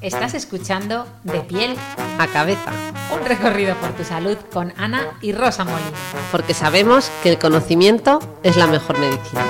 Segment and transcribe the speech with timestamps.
[0.00, 1.76] Estás escuchando De piel
[2.18, 2.72] a cabeza,
[3.14, 5.90] un recorrido por tu salud con Ana y Rosa Molina.
[6.30, 9.44] porque sabemos que el conocimiento es la mejor medicina.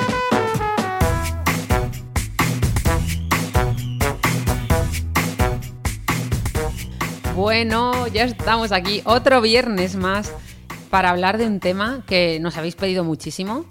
[7.34, 10.32] Bueno, ya estamos aquí otro viernes más
[10.90, 13.64] para hablar de un tema que nos habéis pedido muchísimo,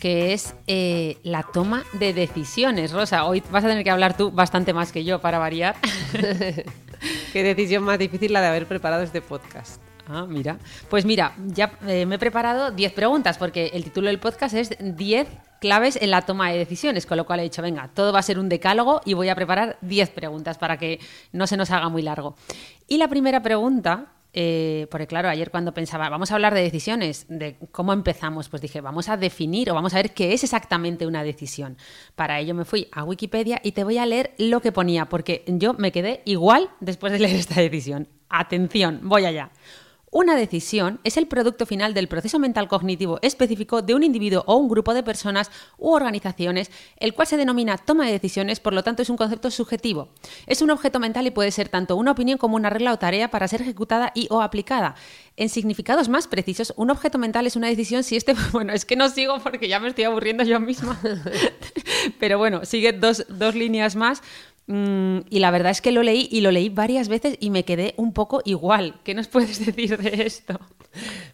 [0.00, 2.90] que es eh, la toma de decisiones.
[2.92, 5.76] Rosa, hoy vas a tener que hablar tú bastante más que yo para variar.
[7.32, 9.80] Qué decisión más difícil la de haber preparado este podcast.
[10.08, 10.58] Ah, mira.
[10.88, 14.70] Pues mira, ya eh, me he preparado 10 preguntas porque el título del podcast es
[14.80, 15.28] 10
[15.60, 18.22] claves en la toma de decisiones, con lo cual he dicho, venga, todo va a
[18.22, 20.98] ser un decálogo y voy a preparar 10 preguntas para que
[21.32, 22.34] no se nos haga muy largo.
[22.88, 27.26] Y la primera pregunta, eh, porque claro, ayer cuando pensaba, vamos a hablar de decisiones,
[27.28, 31.06] de cómo empezamos, pues dije, vamos a definir o vamos a ver qué es exactamente
[31.06, 31.76] una decisión.
[32.14, 35.44] Para ello me fui a Wikipedia y te voy a leer lo que ponía, porque
[35.46, 38.08] yo me quedé igual después de leer esta decisión.
[38.28, 39.50] Atención, voy allá.
[40.12, 44.56] Una decisión es el producto final del proceso mental cognitivo específico de un individuo o
[44.56, 48.82] un grupo de personas u organizaciones, el cual se denomina toma de decisiones, por lo
[48.82, 50.08] tanto es un concepto subjetivo.
[50.48, 53.30] Es un objeto mental y puede ser tanto una opinión como una regla o tarea
[53.30, 54.96] para ser ejecutada y o aplicada.
[55.36, 58.34] En significados más precisos, un objeto mental es una decisión si este...
[58.50, 61.00] Bueno, es que no sigo porque ya me estoy aburriendo yo misma.
[62.18, 64.22] Pero bueno, sigue dos, dos líneas más.
[64.72, 67.64] Mm, y la verdad es que lo leí y lo leí varias veces y me
[67.64, 69.00] quedé un poco igual.
[69.02, 70.60] ¿Qué nos puedes decir de esto?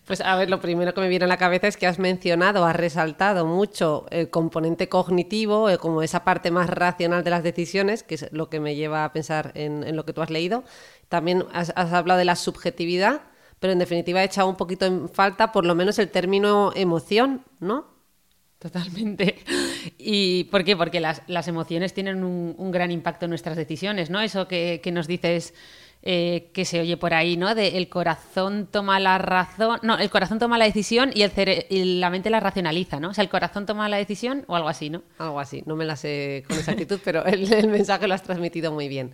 [0.06, 2.64] Pues a ver, lo primero que me viene a la cabeza es que has mencionado,
[2.64, 8.02] has resaltado mucho el componente cognitivo, eh, como esa parte más racional de las decisiones,
[8.02, 10.64] que es lo que me lleva a pensar en, lo que tú has leído.
[11.10, 13.20] También has hablado de la subjetividad,
[13.60, 17.44] pero en definitiva he echado un poquito en falta por lo menos el término emoción,
[17.60, 17.95] ¿no?
[18.58, 19.36] Totalmente.
[19.98, 20.76] ¿Y por qué?
[20.76, 24.20] Porque las, las emociones tienen un, gran impacto en nuestras decisiones, ¿no?
[24.20, 25.54] Eso que, que nos dices
[26.08, 27.54] eh, que se oye por ahí, ¿no?
[27.54, 31.66] De el corazón toma la razón, no, el corazón toma la decisión y, el cere
[31.68, 33.10] y la mente la racionaliza, ¿no?
[33.10, 35.02] O sea, el corazón toma la decisión o algo así, ¿no?
[35.18, 38.86] Algo así, no me la sé con exactitud, pero el, mensaje lo has transmitido muy
[38.86, 39.12] bien.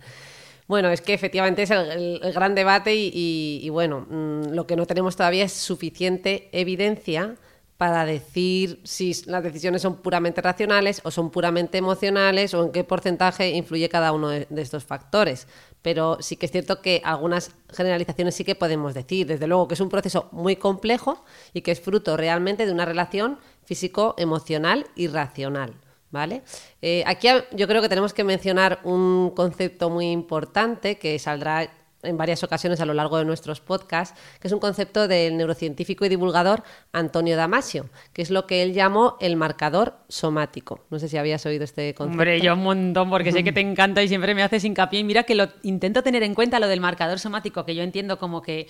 [0.67, 4.67] Bueno, es que efectivamente es el, el, gran debate y, y, y bueno, mmm, lo
[4.67, 7.37] que no tenemos todavía es suficiente evidencia
[7.83, 12.85] para decir si las decisiones son puramente racionales o son puramente emocionales o en qué
[12.85, 15.49] porcentaje influye cada uno de, estos factores.
[15.81, 19.27] Pero sí que es cierto que algunas generalizaciones sí que podemos decir.
[19.27, 22.85] Desde luego que es un proceso muy complejo y que es fruto realmente de una
[22.85, 25.73] relación físico-emocional y racional.
[26.09, 26.43] ¿Vale?
[26.81, 31.69] Eh, aquí yo creo que tenemos que mencionar un concepto muy importante que saldrá
[32.03, 36.05] en varias ocasiones a lo largo de nuestros podcasts, que es un concepto del neurocientífico
[36.05, 40.81] y divulgador Antonio Damasio, que es lo que él llamó el marcador somático.
[40.89, 42.13] No sé si habías oído este concepto.
[42.13, 44.99] Hombre, yo un montón, porque sé que te encanta y siempre me haces hincapié.
[44.99, 48.19] Y mira que lo intento tener en cuenta lo del marcador somático, que yo entiendo
[48.19, 48.67] como que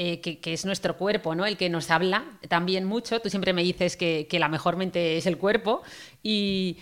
[0.00, 1.44] eh, que, que, es nuestro cuerpo, ¿no?
[1.44, 3.18] El que nos habla también mucho.
[3.18, 5.82] Tú siempre me dices que, que la mejor mente es el cuerpo
[6.22, 6.78] y,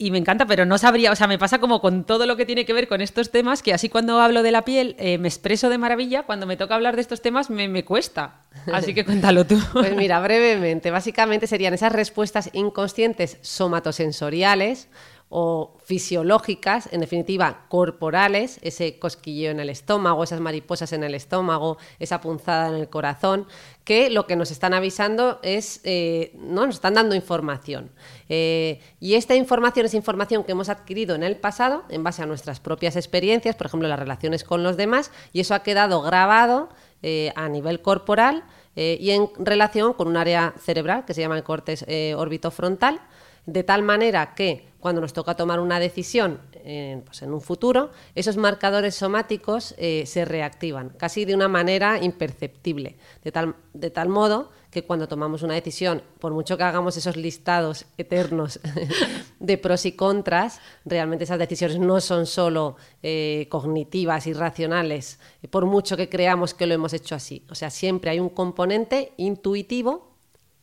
[0.00, 2.46] y, me encanta, pero no sabría, o sea, me pasa como con todo lo que
[2.46, 5.28] tiene que ver con estos temas, que así cuando hablo de la piel eh, me
[5.28, 8.42] expreso de maravilla, cuando me toca hablar de estos temas me, me cuesta.
[8.72, 9.58] Así que cuéntalo tú.
[9.72, 14.88] Pues mira, brevemente, básicamente serían esas respuestas inconscientes somatosensoriales
[15.32, 21.78] o fisiológicas, en definitiva corporales, ese cosquilleo en el estómago, esas mariposas en el estómago,
[22.00, 23.46] esa punzada en el corazón,
[23.90, 26.64] que lo que nos están avisando es, eh, ¿no?
[26.64, 27.90] nos están dando información.
[28.28, 32.26] Eh, y esta información es información que hemos adquirido en el pasado en base a
[32.26, 36.68] nuestras propias experiencias, por ejemplo, las relaciones con los demás, y eso ha quedado grabado
[37.02, 38.44] eh, a nivel corporal
[38.76, 41.84] y en relación con un área cerebral que se llama el cortes
[42.16, 43.00] orbitofrontal,
[43.44, 47.90] de tal manera que cuando nos toca tomar una decisión eh, pues en un futuro,
[48.14, 54.08] esos marcadores somáticos eh, se reactivan casi de una manera imperceptible, de tal, de tal
[54.08, 58.60] modo que cuando tomamos una decisión, por mucho que hagamos esos listados eternos
[59.40, 65.18] de pros y contras, realmente esas decisiones no son solo eh, cognitivas y racionales,
[65.50, 67.44] por mucho que creamos que lo hemos hecho así.
[67.50, 70.09] O sea, siempre hay un componente intuitivo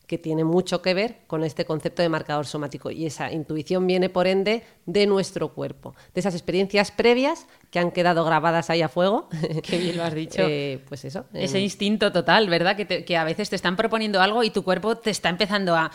[0.08, 2.90] que tiene mucho que ver con este concepto de marcador somático.
[2.90, 7.90] Y esa intuición viene, por ende, de nuestro cuerpo, de esas experiencias previas que han
[7.90, 9.28] quedado grabadas ahí a fuego.
[9.62, 10.42] Qué bien lo has dicho.
[10.50, 11.26] Eh, pues eso.
[11.34, 12.74] Ese instinto total, ¿verdad?
[12.74, 15.90] Que, a veces te están proponiendo algo y tu cuerpo te está empezando a,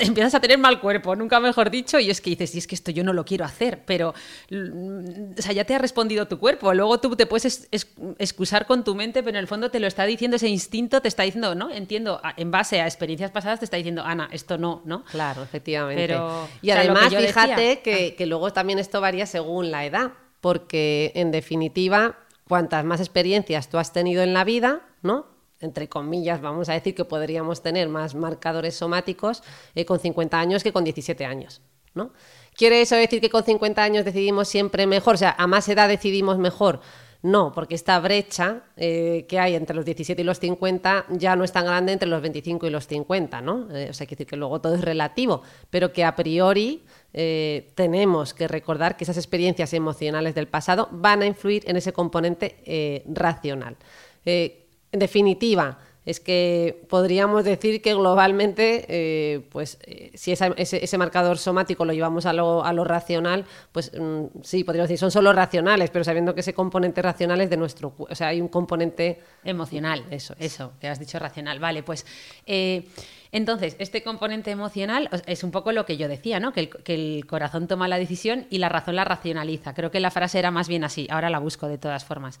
[0.00, 2.74] Empiezas a tener mal cuerpo, nunca mejor dicho, y es que dices, y es que
[2.74, 4.10] esto yo no lo quiero hacer, pero.
[4.10, 6.74] O sea, ya te ha respondido tu cuerpo.
[6.74, 10.04] Luego tú te puedes excusar con tu mente, pero en el fondo te lo está
[10.04, 11.70] diciendo, ese instinto te está diciendo, ¿no?
[11.70, 15.04] Entiendo, en base a experiencias pasadas te está diciendo, Ana, esto no, ¿no?
[15.04, 16.18] Claro, efectivamente.
[16.60, 22.18] y además, fíjate que, que luego también esto varía según la edad, porque en definitiva,
[22.48, 25.26] cuantas más experiencias tú has tenido en la vida, ¿no?
[25.60, 29.42] entre comillas, vamos a decir que podríamos tener más marcadores somáticos
[29.74, 31.60] eh, con 50 años que con 17 años.
[31.94, 32.12] ¿no?
[32.54, 35.14] ¿Quiere eso decir que con 50 años decidimos siempre mejor?
[35.14, 36.80] O sea, a más edad decidimos mejor.
[37.20, 41.42] No, porque esta brecha eh, que hay entre los 17 y los 50 ya no
[41.42, 43.68] es tan grande entre los 25 y los 50, ¿no?
[43.74, 47.72] Eh, o sea, hay decir que luego todo es relativo, pero que a priori eh,
[47.74, 53.02] tenemos que recordar que esas experiencias emocionales del pasado van a influir en ese componente
[53.12, 53.76] racional.
[54.24, 61.84] en definitiva, es que podríamos decir que globalmente, eh, pues eh, si ese, marcador somático
[61.84, 65.90] lo llevamos a lo, a lo racional, pues mm, sí, podríamos decir, son solo racionales,
[65.90, 67.92] pero sabiendo que ese componente racional es de nuestro...
[67.98, 69.20] O sea, hay un componente...
[69.44, 71.58] Emocional, eso, eso, que has dicho racional.
[71.58, 72.06] Vale, pues...
[72.46, 72.88] Eh,
[73.30, 76.52] entonces, este componente emocional es un poco lo que yo decía, ¿no?
[76.52, 79.74] Que el, corazón toma la decisión y la razón la racionaliza.
[79.74, 82.40] Creo que la frase era más bien así, ahora la busco de todas formas.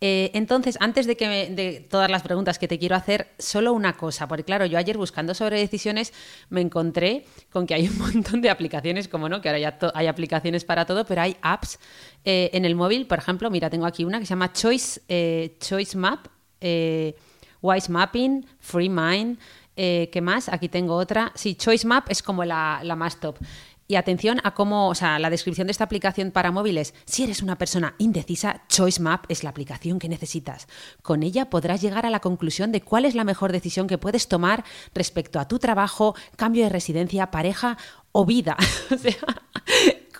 [0.00, 3.96] Eh, entonces, antes de, que de todas las preguntas que te quiero hacer, solo una
[3.96, 6.12] cosa, porque claro, yo ayer buscando sobre decisiones
[6.50, 10.06] me encontré con que hay un montón de aplicaciones, como no, que ahora ya hay
[10.06, 11.80] aplicaciones para todo, pero hay apps
[12.24, 15.56] eh, en el móvil, por ejemplo, mira, tengo aquí una que se llama Choice, eh,
[15.58, 16.28] Choice Map.
[17.60, 19.38] Wise Mapping, Free Mind,
[19.80, 20.48] eh, ¿Qué más?
[20.48, 21.30] Aquí tengo otra.
[21.36, 23.38] Sí, Choice Map es como la, más top.
[23.86, 26.94] Y atención a cómo, o sea, la descripción de esta aplicación para móviles.
[27.06, 30.66] Si eres una persona indecisa, Choice Map es la aplicación que necesitas.
[31.00, 34.26] Con ella podrás llegar a la conclusión de cuál es la mejor decisión que puedes
[34.26, 34.64] tomar
[34.94, 37.78] respecto a tu trabajo, cambio de residencia, pareja
[38.10, 38.56] o vida.
[38.92, 39.14] o sea,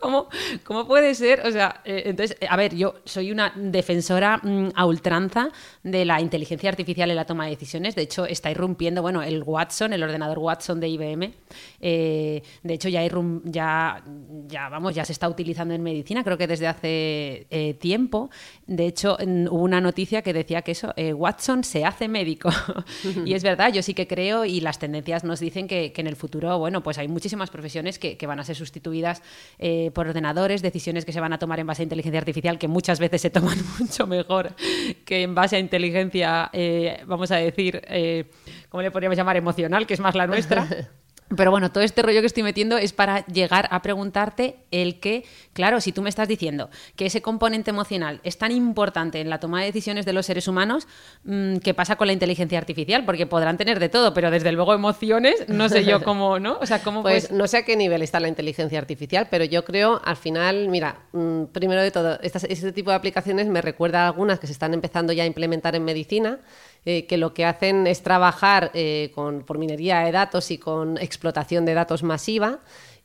[0.00, 0.28] ¿Cómo,
[0.64, 1.46] ¿Cómo, puede ser?
[1.46, 5.50] O sea, eh, entonces, a ver, yo soy una defensora mm, a ultranza
[5.82, 7.94] de la inteligencia artificial en la toma de decisiones.
[7.94, 11.34] De hecho, está irrumpiendo, bueno, el Watson, el ordenador Watson de IBM.
[11.80, 13.04] Eh, de hecho, ya,
[15.04, 18.30] se está utilizando en medicina, creo que desde hace eh, tiempo.
[18.66, 22.50] De hecho, hubo una noticia que decía que eso, Watson se hace médico.
[23.24, 26.14] y es verdad, yo sí que creo y las tendencias nos dicen que, en el
[26.14, 29.22] futuro, bueno, pues hay muchísimas profesiones que van a ser sustituidas
[29.90, 32.98] por ordenadores, decisiones que se van a tomar en base a inteligencia artificial que muchas
[32.98, 34.54] veces se toman mucho mejor
[35.04, 38.30] que en base a inteligencia, eh, vamos a decir, eh,
[38.68, 39.36] ¿cómo le podríamos llamar?
[39.36, 40.66] Emocional, que es más la nuestra.
[41.36, 45.24] Pero bueno, todo este rollo que estoy metiendo es para llegar a preguntarte el que,
[45.52, 49.38] claro, si tú me estás diciendo que ese componente emocional es tan importante en la
[49.38, 50.88] toma de decisiones de los seres humanos,
[51.24, 53.04] mm, ¿qué pasa con la inteligencia artificial?
[53.04, 56.58] Porque podrán tener de todo, pero desde luego emociones, no sé yo cómo, ¿no?
[56.60, 59.64] O sea, cómo pues no sé a qué nivel está la inteligencia artificial, pero yo
[59.64, 64.06] creo, al final, mira, mm, primero de todo, este tipo de aplicaciones me recuerda a
[64.06, 66.38] algunas que se están empezando ya a implementar en medicina
[66.84, 70.96] eh, que lo que hacen es trabajar eh, con, por minería de datos y con
[70.98, 72.60] explotación de datos masiva.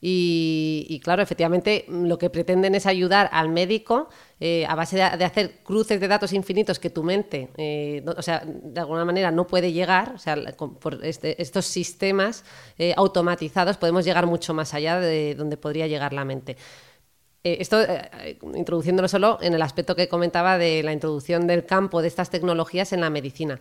[0.05, 4.09] Y, claro, efectivamente lo que pretenden es ayudar al médico
[4.41, 7.47] eh, a base de, hacer cruces de datos infinitos que tu mente,
[8.17, 12.43] o sea, de alguna manera no puede llegar, o sea, por este, estos sistemas
[12.97, 16.57] automatizados podemos llegar mucho más allá de donde podría llegar la mente.
[17.45, 21.65] Eh, esto eh, eh, introduciéndolo solo en el aspecto que comentaba de la introducción del
[21.65, 23.59] campo de estas tecnologías en la medicina.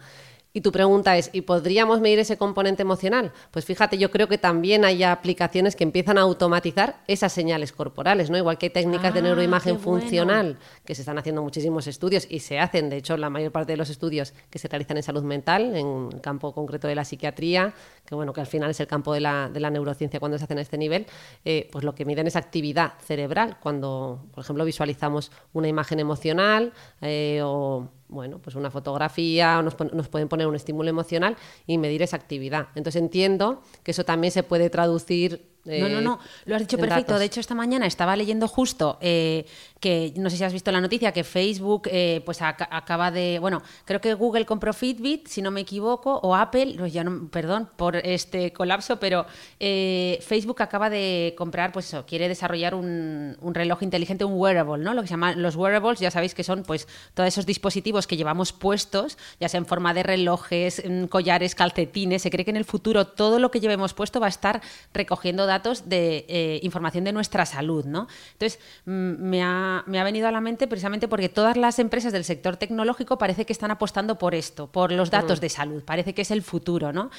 [0.54, 3.32] Y tu pregunta es, ¿y podríamos medir ese componente emocional?
[3.50, 8.28] Pues fíjate, yo creo que también hay aplicaciones que empiezan a automatizar esas señales corporales,
[8.28, 8.36] ¿no?
[8.36, 12.40] Igual que hay técnicas de ah, neuroimagen funcional, que se están haciendo muchísimos estudios y
[12.40, 15.22] se hacen, de hecho, la mayor parte de los estudios que se realizan en salud
[15.22, 17.72] mental, en el campo concreto de la psiquiatría,
[18.04, 20.58] que bueno, que al final es el campo de la, neurociencia cuando se hace en
[20.58, 21.06] este nivel,
[21.46, 26.74] eh, pues lo que miden es actividad cerebral, cuando, por ejemplo, visualizamos una imagen emocional
[27.00, 29.74] eh, o bueno, pues una fotografía, o nos,
[30.08, 32.68] pueden poner un estímulo emocional y medir esa actividad.
[32.74, 37.18] Entonces entiendo que eso también se puede traducir no, no, no, lo has dicho perfecto.
[37.18, 39.46] De hecho, esta mañana estaba leyendo justo eh,
[39.78, 43.62] que, no sé si has visto la noticia, que Facebook eh, pues acaba de, bueno,
[43.84, 47.70] creo que Google compró Fitbit, si no me equivoco, o Apple, pues ya no, perdón
[47.76, 49.24] por este colapso, pero
[49.60, 54.82] eh, Facebook acaba de comprar, pues eso, quiere desarrollar un, un, reloj inteligente, un wearable,
[54.82, 54.94] ¿no?
[54.94, 58.16] Lo que se llama los wearables, ya sabéis que son pues todos esos dispositivos que
[58.16, 62.22] llevamos puestos, ya sea en forma de relojes, collares, calcetines.
[62.22, 64.60] Se cree que en el futuro todo lo que llevemos puesto va a estar
[64.92, 68.08] recogiendo datos de eh, información de nuestra salud, ¿no?
[68.32, 72.24] Entonces, me ha, me ha venido a la mente precisamente porque todas las empresas del
[72.24, 75.82] sector tecnológico parece que están apostando por esto, por los datos de salud.
[75.84, 77.10] Parece que es el futuro, ¿no?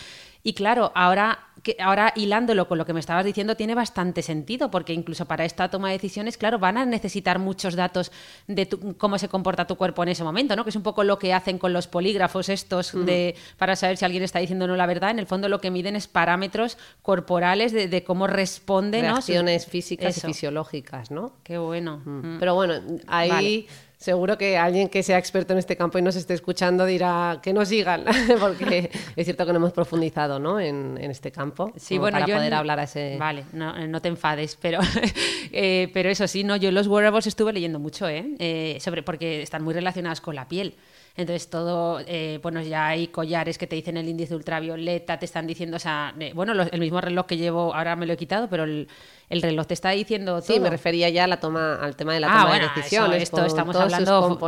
[0.46, 4.70] Y claro, ahora, que, ahora hilándolo con lo que me estabas diciendo, tiene bastante sentido,
[4.70, 8.12] porque incluso para esta toma de decisiones, claro, van a necesitar muchos datos
[8.48, 10.66] de cómo se comporta tu cuerpo en ese momento, ¿no?
[10.66, 14.04] Que es un poco lo que hacen con los polígrafos estos de, para saber si
[14.04, 15.12] alguien está diciendo no la verdad.
[15.12, 20.22] En el fondo lo que miden es parámetros corporales de, cómo responde, Reacciones físicas y
[20.22, 21.38] fisiológicas, ¿no?
[21.44, 22.02] Qué bueno.
[22.04, 22.40] Mm.
[22.40, 23.68] Pero bueno, ahí...
[24.04, 27.54] Seguro que alguien que sea experto en este campo y nos esté escuchando dirá que
[27.54, 28.04] nos sigan,
[28.42, 30.60] porque es cierto que no hemos profundizado ¿no?
[30.60, 33.16] en, este campo sí, bueno, para yo poder hablar a ese...
[33.18, 34.82] Vale, no, eh, te enfades, pero,
[35.54, 38.26] eh, pero eso sí, no, yo los wearables estuve leyendo mucho, ¿eh?
[38.40, 38.78] ¿eh?
[38.82, 40.76] sobre, porque están muy relacionadas con la piel.
[41.16, 45.46] Entonces todo, eh, bueno, ya hay collares que te dicen el índice ultravioleta, te están
[45.46, 48.64] diciendo, o sea, bueno, el mismo reloj que llevo, ahora me lo he quitado, pero
[48.64, 48.88] el,
[49.30, 50.56] reloj te está diciendo todo.
[50.56, 53.24] Sí, me refería ya a la toma, al tema de la ah, toma de decisiones.
[53.24, 54.40] esto estamos hablando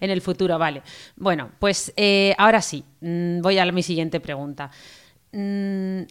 [0.00, 0.82] en el futuro, vale.
[1.16, 4.70] Bueno, pues eh, ahora sí, mm, voy a mi siguiente pregunta.
[5.32, 6.02] Mm,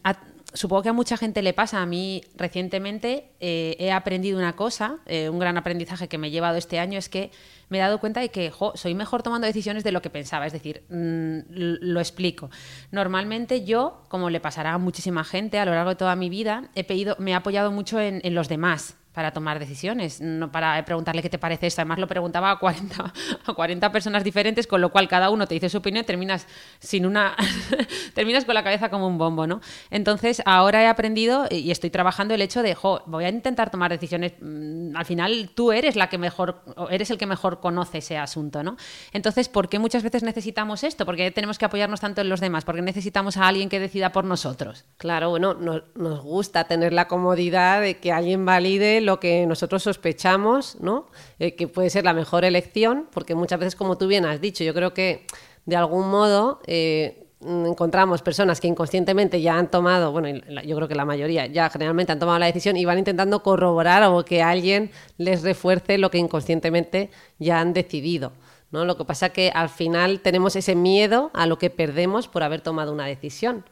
[0.52, 1.80] supongo que a mucha gente le pasa.
[1.80, 6.58] A mí recientemente eh, he aprendido una cosa, un gran aprendizaje que me he llevado
[6.58, 7.30] este año es que
[7.70, 10.46] me he dado cuenta de que soy mejor tomando decisiones de lo que pensaba.
[10.46, 12.50] Es decir, mm, lo explico.
[12.90, 16.68] Normalmente yo, como le pasará a muchísima gente a lo largo de toda mi vida,
[16.74, 21.22] he pedido, me he apoyado mucho en los demás para tomar decisiones, no para preguntarle
[21.22, 21.80] qué te parece esto.
[21.80, 23.12] Además, lo preguntaba a 40,
[23.46, 26.46] a 40 personas diferentes, con lo cual cada uno te dice su opinión y terminas
[26.78, 27.34] sin una.
[28.14, 29.60] terminas con la cabeza como un bombo, ¿no?
[29.90, 33.90] Entonces, ahora he aprendido y estoy trabajando el hecho de, jo, voy a intentar tomar
[33.90, 34.34] decisiones.
[34.40, 38.62] Mm, al final, tú eres la que mejor, eres el que mejor conoce ese asunto,
[38.62, 38.76] ¿no?
[39.12, 41.06] Entonces, ¿por qué muchas veces necesitamos esto?
[41.06, 42.64] ¿Por qué tenemos que apoyarnos tanto en los demás?
[42.64, 44.84] ¿Por qué necesitamos a alguien que decida por nosotros?
[44.96, 50.76] Claro, bueno, nos gusta tener la comodidad de que alguien valide lo que nosotros sospechamos,
[50.80, 51.06] ¿no?
[51.38, 54.64] Eh, que puede ser la mejor elección, porque muchas veces, como tú bien has dicho,
[54.64, 55.26] yo creo que
[55.66, 60.94] de algún modo eh, encontramos personas que inconscientemente ya han tomado, bueno, yo creo que
[60.94, 64.90] la mayoría ya generalmente han tomado la decisión y van intentando corroborar o que alguien
[65.16, 68.32] les refuerce lo que inconscientemente ya han decidido.
[68.70, 68.84] ¿no?
[68.84, 72.60] Lo que pasa que al final tenemos ese miedo a lo que perdemos por haber
[72.60, 73.64] tomado una decisión.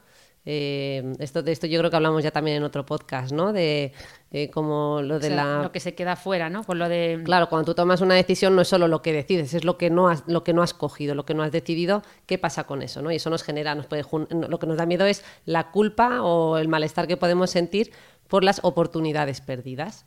[0.51, 3.53] Eh, esto, de esto yo creo que hablamos ya también en otro podcast, ¿no?
[3.53, 3.93] De
[4.31, 5.63] eh, como lo de la...
[5.65, 6.65] Lo que se queda fuera, ¿no?
[6.65, 7.21] Con lo de...
[7.23, 9.91] Claro, cuando tú tomas una decisión no es solo lo que decides, es lo que
[9.91, 12.81] no has, lo que no has cogido, lo que no has decidido, ¿qué pasa con
[12.81, 13.03] eso?
[13.03, 13.13] ¿no?
[13.13, 16.57] Y eso nos genera, nos puede, lo que nos da miedo es la culpa o
[16.57, 17.93] el malestar que podemos sentir
[18.27, 20.07] por las oportunidades perdidas.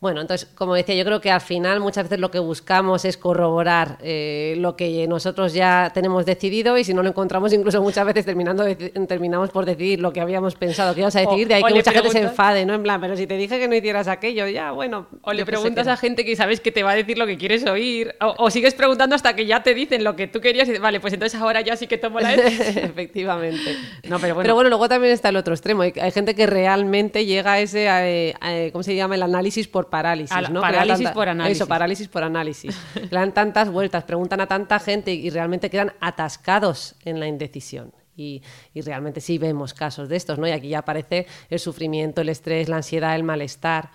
[0.00, 3.16] Bueno, entonces, como decía, yo creo que al final muchas veces lo que buscamos es
[3.16, 8.06] corroborar eh, lo que nosotros ya tenemos decidido y si no lo encontramos, incluso muchas
[8.06, 8.64] veces terminando
[9.08, 11.90] terminamos por decidir lo que habíamos pensado que íbamos a decidir, de ahí que mucha
[11.90, 12.74] gente se enfade, ¿no?
[12.74, 15.08] En plan, pero si te dije que no hicieras aquello, ya, bueno.
[15.22, 17.66] O le preguntas a gente que sabes que te va a decir lo que quieres
[17.66, 21.00] oír, o, sigues preguntando hasta que ya te dicen lo que tú querías y vale,
[21.00, 22.84] pues entonces ahora ya sí que tomo la decisión.
[22.84, 23.76] Efectivamente.
[24.08, 24.44] No, pero, bueno.
[24.44, 25.82] pero bueno, luego también está el otro extremo.
[25.82, 28.36] Hay, gente que realmente llega a ese,
[28.72, 29.16] ¿cómo se llama?
[29.16, 30.60] El análisis por parálisis, ¿no?
[30.60, 31.56] Parálisis por análisis.
[31.58, 32.78] Eso, parálisis por análisis.
[32.94, 37.92] Le dan tantas vueltas, preguntan a tanta gente y realmente quedan atascados en la indecisión.
[38.16, 38.42] Y,
[38.74, 40.48] realmente sí vemos casos de estos, ¿no?
[40.48, 43.90] Y aquí ya aparece el sufrimiento, el estrés, la ansiedad, el malestar.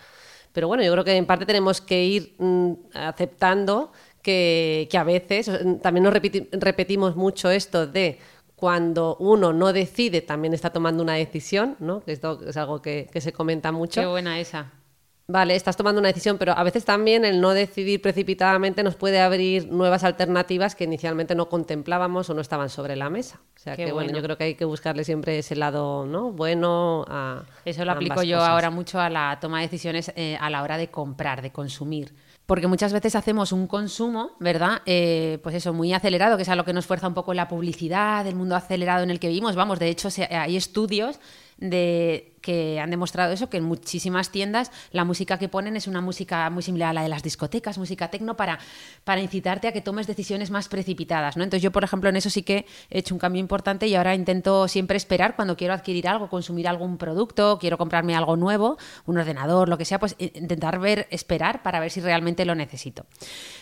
[0.54, 5.52] Pero bueno, yo creo que en parte tenemos que ir mm, aceptando que, a veces
[5.82, 8.20] también nos repetimos mucho esto de
[8.56, 12.02] cuando uno no decide, también está tomando una decisión, ¿no?
[12.06, 14.00] Esto es algo que, que se comenta mucho.
[14.00, 14.72] Qué buena esa.
[15.26, 19.22] Vale, estás tomando una decisión, pero a veces también el no decidir precipitadamente nos puede
[19.22, 23.40] abrir nuevas alternativas que inicialmente no contemplábamos o no estaban sobre la mesa.
[23.56, 24.12] O sea que bueno.
[24.14, 26.34] yo creo que hay que buscarle siempre ese lado ¿no?
[26.34, 27.44] bueno a.
[27.64, 30.78] Eso lo aplico yo ahora mucho a la toma de decisiones eh, a la hora
[30.78, 32.14] de comprar, de consumir.
[32.46, 34.82] Porque muchas veces hacemos un consumo, ¿verdad?
[34.86, 37.48] Eh, pues eso, muy acelerado, que es a lo que nos fuerza un poco la
[37.48, 39.56] publicidad, el mundo acelerado en el que vivimos.
[39.56, 41.22] Vamos, de hecho, hay estudios
[41.58, 46.02] de que han demostrado eso, que en muchísimas tiendas la música que ponen es una
[46.02, 48.60] música muy similar a la de las discotecas, música tecno, para,
[49.06, 51.38] para incitarte a que tomes decisiones más precipitadas.
[51.38, 51.44] ¿no?
[51.44, 54.14] Entonces yo, por ejemplo, en eso sí que he hecho un cambio importante y ahora
[54.14, 59.18] intento siempre esperar cuando quiero adquirir algo, consumir algún producto, quiero comprarme algo nuevo, un
[59.18, 63.06] ordenador, lo que sea, pues intentar ver, esperar para ver si realmente lo necesito.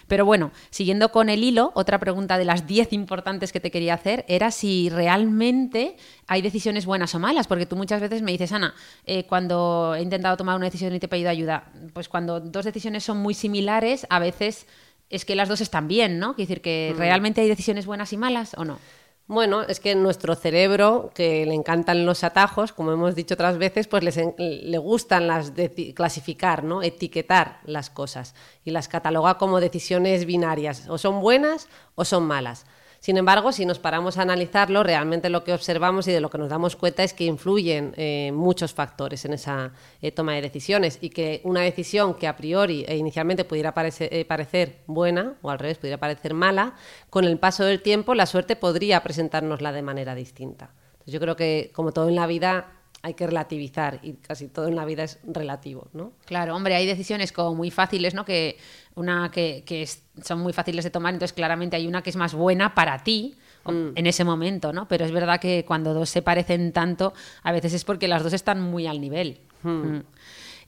[0.08, 3.94] Pero bueno, siguiendo con el hilo, otra pregunta de las 10 importantes que te quería
[3.94, 8.52] hacer era si realmente hay decisiones buenas o malas, porque tú muchas veces me dices,
[8.52, 12.40] Ana, eh, cuando he intentado tomar una decisión y te he pedido ayuda, pues cuando
[12.40, 14.68] dos decisiones son muy similares, a veces
[15.10, 16.36] es que las dos están bien, ¿no?
[16.36, 17.00] Quiere decir que mm.
[17.00, 18.78] realmente hay decisiones buenas y malas o no.
[19.26, 23.88] Bueno, es que nuestro cerebro, que le encantan los atajos, como hemos dicho otras veces,
[23.88, 24.04] pues
[24.38, 25.54] le gustan las
[25.96, 26.84] clasificar, ¿no?
[26.84, 32.66] etiquetar las cosas y las cataloga como decisiones binarias, o son buenas o son malas.
[33.02, 36.38] Sin embargo, si nos paramos a analizarlo, realmente lo que observamos y de lo que
[36.38, 41.00] nos damos cuenta es que influyen eh, muchos factores en esa eh, toma de decisiones
[41.02, 45.80] y que una decisión que a priori e inicialmente pudiera parecer buena o al revés
[45.80, 46.76] pudiera parecer mala,
[47.10, 50.70] con el paso del tiempo la suerte podría presentárnosla de manera distinta.
[51.08, 54.76] yo creo que como todo en la vida hay que relativizar y casi todo en
[54.76, 56.14] la vida es relativo, ¿no?
[56.26, 58.26] Claro, hombre, hay decisiones como muy fáciles, ¿no?
[58.26, 58.58] Que
[58.96, 59.88] una que, que
[60.24, 63.36] son muy fáciles de tomar, entonces claramente hay una que es más buena para ti,
[63.66, 63.90] mm.
[63.96, 64.88] en ese momento, ¿no?
[64.88, 68.34] Pero es verdad que cuando dos se parecen tanto, a veces es porque las dos
[68.34, 69.40] están muy al nivel.
[69.64, 69.98] Hmm.
[69.98, 70.04] Mm.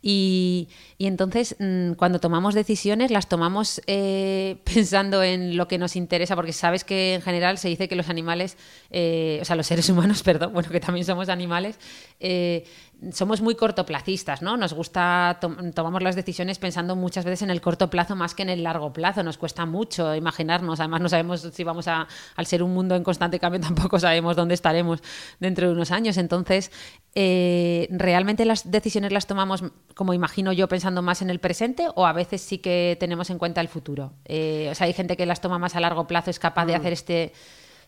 [0.05, 0.67] Y,
[0.99, 6.51] entonces, mm, cuando tomamos decisiones, las tomamos eh, pensando en lo que nos interesa, porque
[6.51, 8.57] sabes que en general se dice que los animales,
[8.91, 11.79] eh, o sea, los seres humanos, perdón, bueno, que también somos animales,
[12.19, 12.65] eh,
[13.11, 14.57] somos muy cortoplacistas, ¿no?
[14.57, 15.39] Nos gusta,
[15.73, 18.93] tomamos las decisiones pensando muchas veces en el corto plazo más que en el largo
[18.93, 19.23] plazo.
[19.23, 20.79] Nos cuesta mucho imaginarnos.
[20.79, 24.35] Además, no sabemos si vamos a, al ser un mundo en constante cambio, tampoco sabemos
[24.35, 25.01] dónde estaremos
[25.39, 26.17] dentro de unos años.
[26.17, 26.71] Entonces,
[27.15, 29.63] eh, ¿realmente las decisiones las tomamos,
[29.95, 33.37] como imagino yo, pensando más en el presente o a veces sí que tenemos en
[33.37, 34.13] cuenta el futuro?
[34.25, 36.73] Eh, o sea, hay gente que las toma más a largo plazo, es capaz de
[36.73, 36.79] mm.
[36.79, 37.33] hacer este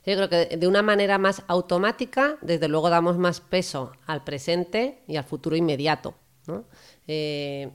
[0.06, 5.04] yo creo que de una manera más automática, desde luego damos más peso al presente
[5.08, 6.16] y al futuro inmediato.
[7.08, 7.72] Eh,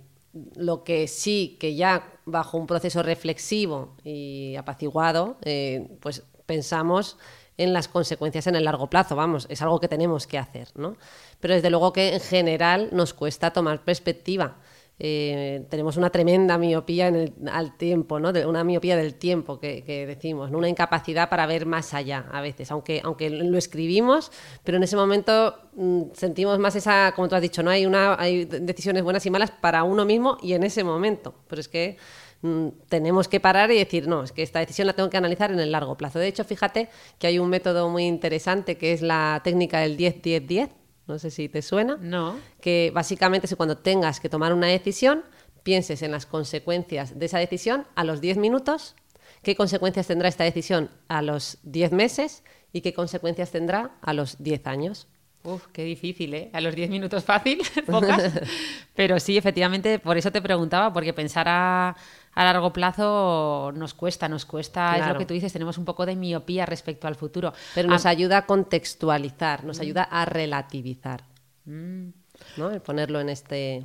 [0.55, 7.19] lo que sí que ya bajo un proceso reflexivo y apaciguado, eh, pues pensamos
[7.57, 10.97] en las consecuencias en el largo plazo, vamos, es algo que tenemos que hacer, ¿no?
[11.41, 14.57] Pero desde luego que en general nos cuesta tomar perspectiva.
[15.03, 18.29] Eh, tenemos una tremenda miopía en el, al tiempo, ¿no?
[18.47, 23.01] una miopía del tiempo que, decimos, una incapacidad para ver más allá a veces, aunque,
[23.03, 24.31] aunque lo escribimos,
[24.63, 27.71] pero en ese momento mm, sentimos más esa, como tú has dicho, ¿no?
[27.71, 31.61] hay, una, hay decisiones buenas y malas para uno mismo y en ese momento, pero
[31.61, 31.97] es que
[32.43, 35.51] mm, tenemos que parar y decir, no, es que esta decisión la tengo que analizar
[35.51, 36.19] en el largo plazo.
[36.19, 40.69] De hecho, fíjate que hay un método muy interesante que es la técnica del 10-10-10
[41.11, 41.99] no sé si te suena.
[42.01, 42.37] No.
[42.61, 45.25] Que básicamente es cuando tengas que tomar una decisión,
[45.63, 48.95] pienses en las consecuencias de esa decisión a los 10 minutos,
[49.43, 52.43] qué consecuencias tendrá esta decisión a los 10 meses
[52.73, 55.09] y qué consecuencias tendrá a los 10 años.
[55.43, 56.51] Uf, qué difícil, ¿eh?
[56.53, 58.33] A los 10 minutos fácil, pocas.
[58.95, 61.97] Pero sí, efectivamente, por eso te preguntaba, porque pensar a,
[62.35, 66.07] a largo plazo nos cuesta, nos cuesta, es lo que tú dices, tenemos un poco
[66.07, 67.53] de miopía respecto al futuro.
[67.75, 69.83] Pero nos ayuda a contextualizar, nos mm.
[69.83, 71.25] ayuda a relativizar.
[71.65, 72.09] Mm.
[72.57, 72.71] ¿No?
[72.83, 73.85] ponerlo en este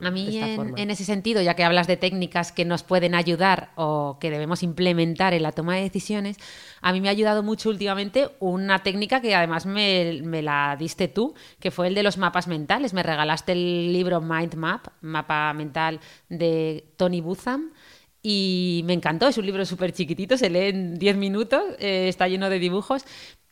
[0.00, 4.16] a mí, en, ese sentido, ya que hablas de técnicas que nos pueden ayudar o
[4.20, 6.36] que debemos implementar en la toma de decisiones,
[6.80, 11.34] a mí me ha ayudado mucho últimamente una técnica que además me, la diste tú,
[11.58, 12.94] que fue el de los mapas mentales.
[12.94, 17.72] Me regalaste el libro Mind Map, mapa mental de Tony Butham.
[18.22, 22.26] Y me encantó, es un libro súper chiquitito, se lee en 10 minutos, eh, está
[22.26, 23.04] lleno de dibujos,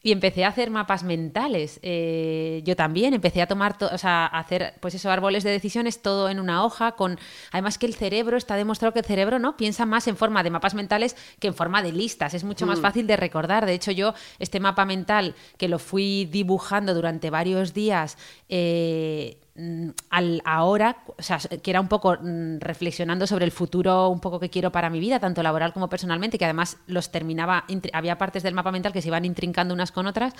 [0.04, 1.80] y empecé a hacer mapas mentales.
[1.82, 6.02] Eh, yo también empecé a tomar, o sea, a hacer, pues eso, árboles de decisiones,
[6.02, 7.18] todo en una hoja, con.
[7.52, 9.56] Además que el cerebro, está demostrado que el cerebro, ¿no?
[9.56, 12.34] Piensa más en forma de mapas mentales que en forma de listas.
[12.34, 12.82] Es mucho más mm.
[12.82, 13.64] fácil de recordar.
[13.64, 18.18] De hecho, yo, este mapa mental que lo fui dibujando durante varios días,
[18.50, 19.38] eh,
[20.10, 24.40] al ahora, o sea, que era un poco mm, reflexionando sobre el futuro un poco
[24.40, 28.42] que quiero para mi vida, tanto laboral como personalmente, que además los terminaba, había partes
[28.42, 30.34] del mapa mental que se iban intrincando unas con otras,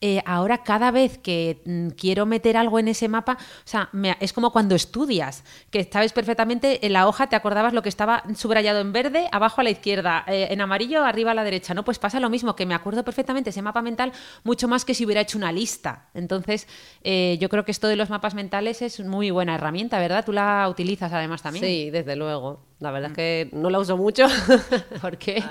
[0.00, 4.32] eh, ahora cada vez que mm, quiero meter algo en ese mapa, o sea, es
[4.32, 8.80] como cuando estudias, que sabes perfectamente en la hoja te acordabas lo que estaba subrayado
[8.80, 11.84] en verde, abajo a la izquierda, eh, en amarillo, arriba a la derecha, ¿no?
[11.84, 15.04] Pues pasa lo mismo, que me acuerdo perfectamente ese mapa mental mucho más que si
[15.04, 16.06] hubiera hecho una lista.
[16.14, 16.66] Entonces,
[17.02, 20.24] eh, yo creo que esto de los mapas mentales es muy buena herramienta, ¿verdad?
[20.24, 21.64] Tú la utilizas además también.
[21.64, 22.60] Sí, desde luego.
[22.80, 24.26] La verdad es que no la uso mucho.
[25.00, 25.42] ¿Por qué?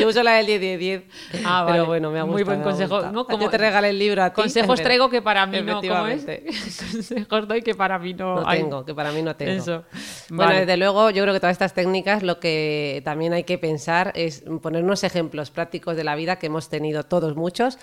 [0.00, 1.02] Yo uso la del 10, 10, 10.
[1.44, 1.72] Ah, vale.
[1.74, 2.32] Pero bueno, me ha gustado.
[2.32, 3.02] Muy buen consejo.
[3.12, 3.26] ¿no?
[3.26, 4.34] Como Yo te regalé el libro a ti.
[4.40, 5.80] Consejos traigo que para mí no.
[5.80, 6.24] ¿cómo es?
[6.92, 8.40] Consejos doy que para mí no.
[8.40, 8.60] No hay.
[8.62, 9.52] tengo, que para mí no tengo.
[9.52, 9.84] Eso.
[10.30, 10.60] Bueno, Vale.
[10.60, 14.42] desde luego, yo creo que todas estas técnicas lo que también hay que pensar es
[14.62, 17.78] ponernos ejemplos prácticos de la vida que hemos tenido todos muchos.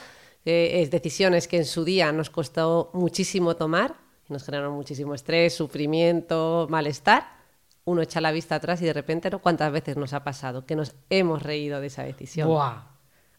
[0.45, 3.95] eh, es decisiones que en su día nos costó muchísimo tomar,
[4.29, 7.35] nos generaron muchísimo estrés, sufrimiento, malestar.
[7.83, 9.39] Uno echa la vista atrás y de repente, ¿no?
[9.39, 12.47] ¿cuántas veces nos ha pasado que nos hemos reído de esa decisión?
[12.47, 12.94] Buah.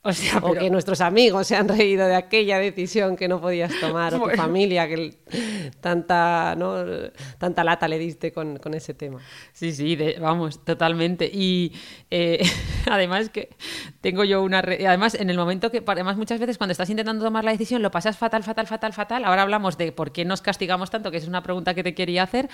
[0.09, 3.40] O sea, O pero- que nuestros amigos se han reído de aquella decisión que no
[3.40, 4.40] podías tomar, o tu Bueno.
[4.40, 5.16] familia que
[5.81, 6.77] tanta, ¿no?
[7.38, 9.21] tanta lata le diste con, con ese tema.
[9.53, 11.29] Sí, sí, de- vamos, totalmente.
[11.33, 11.73] Y
[12.11, 12.38] eh,
[12.90, 13.49] además que
[14.01, 14.62] tengo yo una...
[14.62, 15.83] re- además, en el momento que...
[15.87, 19.25] Además, muchas veces cuando estás intentando tomar la decisión lo pasas fatal, fatal, fatal, fatal.
[19.25, 22.23] Ahora hablamos de por qué nos castigamos tanto, que es una pregunta que te quería
[22.23, 22.49] hacer,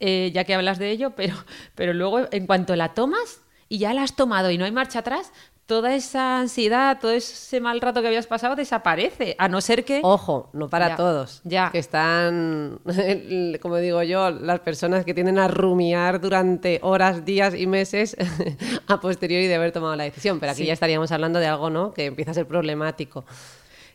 [0.00, 1.34] eh, ya que hablas de ello, pero,
[1.74, 5.00] pero luego en cuanto la tomas y ya la has tomado y no hay marcha
[5.00, 5.32] atrás,
[5.66, 10.00] toda esa ansiedad, todo ese mal rato que habías pasado desaparece, a no ser que...
[10.02, 11.40] Ojo, no para Ya, todos.
[11.44, 11.70] ya.
[11.70, 12.80] Que están,
[13.62, 18.16] como digo yo, las personas que tienden a rumiar durante horas, días y meses
[18.88, 20.38] a posteriori de haber tomado la decisión.
[20.40, 20.66] Pero aquí Sí.
[20.66, 21.92] ya estaríamos hablando de algo ¿no?
[21.94, 23.24] que empieza a ser problemático.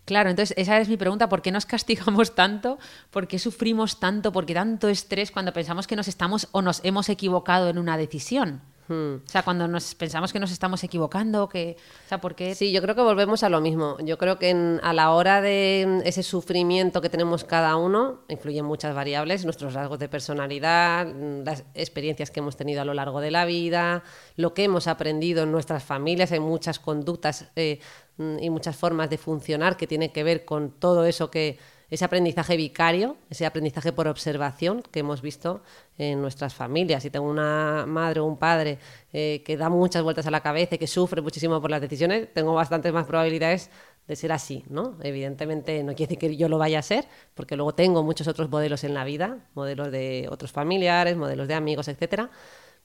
[0.05, 2.79] Claro, entonces esa es mi pregunta, ¿por qué nos castigamos tanto?
[3.11, 4.31] ¿Por qué sufrimos tanto?
[4.31, 7.95] ¿Por qué tanto estrés cuando pensamos que nos estamos o nos hemos equivocado en una
[7.95, 8.61] decisión?
[8.89, 9.17] Hmm.
[9.23, 12.55] O sea, cuando nos pensamos que nos estamos equivocando, que, o sea, ¿por qué?
[12.55, 13.97] Sí, yo creo que volvemos a lo mismo.
[14.03, 18.21] Yo creo que en- a la hora de mm, ese sufrimiento que tenemos cada uno,
[18.29, 22.95] influyen muchas variables, nuestros rasgos de personalidad, mm, las experiencias que hemos tenido a lo
[22.95, 24.03] largo de la vida,
[24.37, 27.79] lo que hemos aprendido en nuestras familias, hay muchas conductas eh,
[28.17, 32.05] mm, y muchas formas de funcionar que tienen que ver con todo eso que ese
[32.05, 35.61] aprendizaje vicario, ese aprendizaje por observación que hemos visto
[35.97, 37.03] en nuestras familias.
[37.03, 38.79] Si tengo una madre o un padre
[39.11, 42.31] eh, que da muchas vueltas a la cabeza y que sufre muchísimo por las decisiones,
[42.33, 43.69] tengo bastantes más probabilidades
[44.07, 44.97] de ser así, ¿no?
[45.03, 48.49] Evidentemente no quiere decir que yo lo vaya a ser, porque luego tengo muchos otros
[48.49, 52.31] modelos en la vida, modelos de otros familiares, modelos de amigos, etcétera.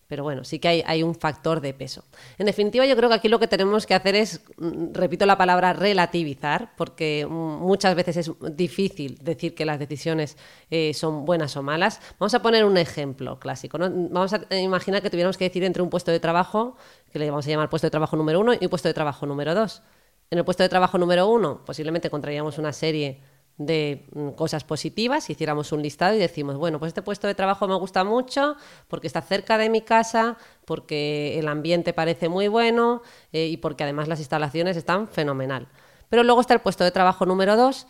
[0.06, 2.04] Pero bueno, sí que hay, hay un factor de peso.
[2.38, 5.38] En definitiva, yo creo que aquí lo que tenemos que hacer es, mm, repito la
[5.38, 10.36] palabra, relativizar, porque mm, muchas veces es difícil decir que las decisiones
[10.70, 12.00] eh, son buenas o malas.
[12.18, 13.78] Vamos a poner un ejemplo clásico.
[13.78, 13.90] ¿no?
[14.10, 16.76] Vamos a imaginar que tuviéramos que decir entre un puesto de trabajo,
[17.12, 19.54] que le vamos a llamar puesto de trabajo número uno, y puesto de trabajo número
[19.54, 19.82] dos.
[20.30, 23.20] En el puesto de trabajo número uno, posiblemente encontraríamos una serie
[23.56, 27.68] de mm, cosas positivas, hiciéramos un listado y decimos, bueno, pues este puesto de trabajo
[27.68, 28.56] me gusta mucho
[28.88, 33.84] porque está cerca de mi casa, porque el ambiente parece muy bueno eh, y porque
[33.84, 35.68] además las instalaciones están fenomenal.
[36.08, 37.86] Pero luego está el puesto de trabajo número dos,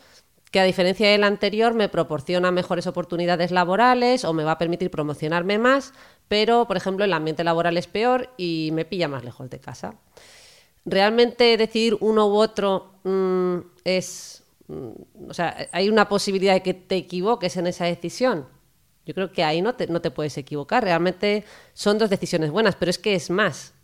[0.50, 4.88] que a diferencia del anterior me proporciona mejores oportunidades laborales o me va a permitir
[4.88, 5.92] promocionarme más,
[6.29, 9.96] pero por ejemplo el ambiente laboral es peor y me pilla más lejos de casa.
[10.85, 14.43] ¿Realmente decidir uno u otro mm, es...
[14.68, 18.46] mm, o sea, hay una posibilidad de que te equivoques en esa decisión?
[19.07, 20.83] Yo creo que ahí no te, no te puedes equivocar.
[20.83, 23.74] Realmente son dos decisiones buenas, pero es que es más.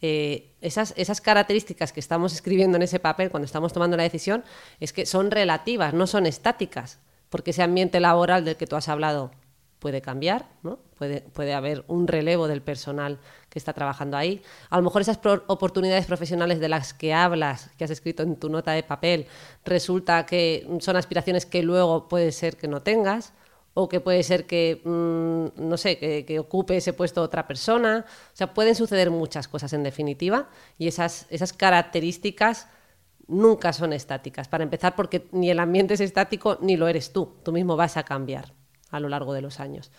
[0.00, 4.44] Eh, esas, esas características que estamos escribiendo en ese papel cuando estamos tomando la decisión
[4.78, 8.88] es que son relativas, no son estáticas, porque ese ambiente laboral del que tú has
[8.88, 9.32] hablado
[9.78, 10.78] puede cambiar, ¿no?
[10.98, 14.42] puede, puede haber un relevo del personal que está trabajando ahí.
[14.70, 18.36] A lo mejor esas pro- oportunidades profesionales de las que hablas, que has escrito en
[18.36, 19.26] tu nota de papel,
[19.64, 23.32] resulta que son aspiraciones que luego puede ser que no tengas,
[23.74, 28.04] o que puede ser que, mm, no sé, que, que ocupe ese puesto otra persona.
[28.32, 32.66] O sea, pueden suceder muchas cosas en definitiva y esas, esas características
[33.28, 34.48] nunca son estáticas.
[34.48, 37.36] Para empezar, porque ni el ambiente es estático ni lo eres tú.
[37.44, 38.52] Tú mismo vas a cambiar
[38.90, 39.90] a lo largo de los años.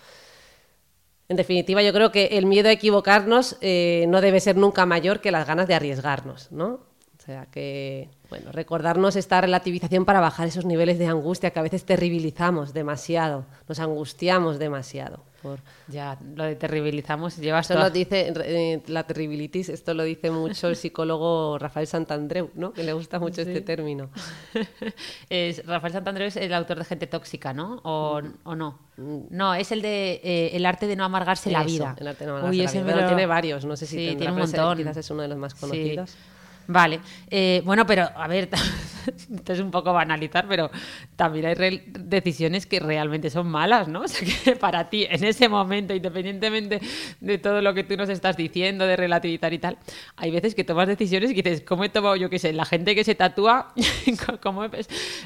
[1.28, 5.20] En definitiva, yo creo que el miedo a equivocarnos eh, no debe ser nunca mayor
[5.20, 6.80] que las ganas de arriesgarnos, ¿no?
[7.20, 11.62] O sea que, bueno, recordarnos esta relativización para bajar esos niveles de angustia que a
[11.62, 15.22] veces terribilizamos demasiado, nos angustiamos demasiado.
[15.42, 15.60] Por...
[15.88, 20.30] Ya, lo de terribilizamos, llevas Esto toda- lo dice eh, la terribilitis, esto lo dice
[20.30, 22.72] mucho el psicólogo Rafael Santandreu, ¿no?
[22.72, 24.10] Que le gusta mucho este término.
[25.30, 27.80] es, Rafael Santandreu es el autor de Gente Tóxica, ¿no?
[27.84, 28.34] ¿O, Mm.
[28.44, 28.78] o no?
[29.30, 31.96] No, es el de eh, El arte de no amargarse la vida.
[31.98, 33.00] el arte de no amargarse Uy, la vida.
[33.02, 34.78] lo- tiene varios, no sé si sí, tiene un pero montón.
[34.78, 35.96] quizás es uno de los más Sí.
[36.70, 38.48] Vale, eh, bueno, pero a ver,
[39.34, 40.70] esto es un poco banalizar, pero
[41.16, 44.00] también hay decisiones que realmente son malas, ¿no?
[44.10, 46.80] O sea, que para ti, en ese momento, independientemente
[47.20, 49.78] de todo lo que tú nos estás diciendo, de relativizar y tal,
[50.16, 52.94] hay veces que tomas decisiones y dices, ¿cómo he tomado, yo qué sé, la gente
[52.94, 53.74] que se tatúa,
[54.42, 54.64] como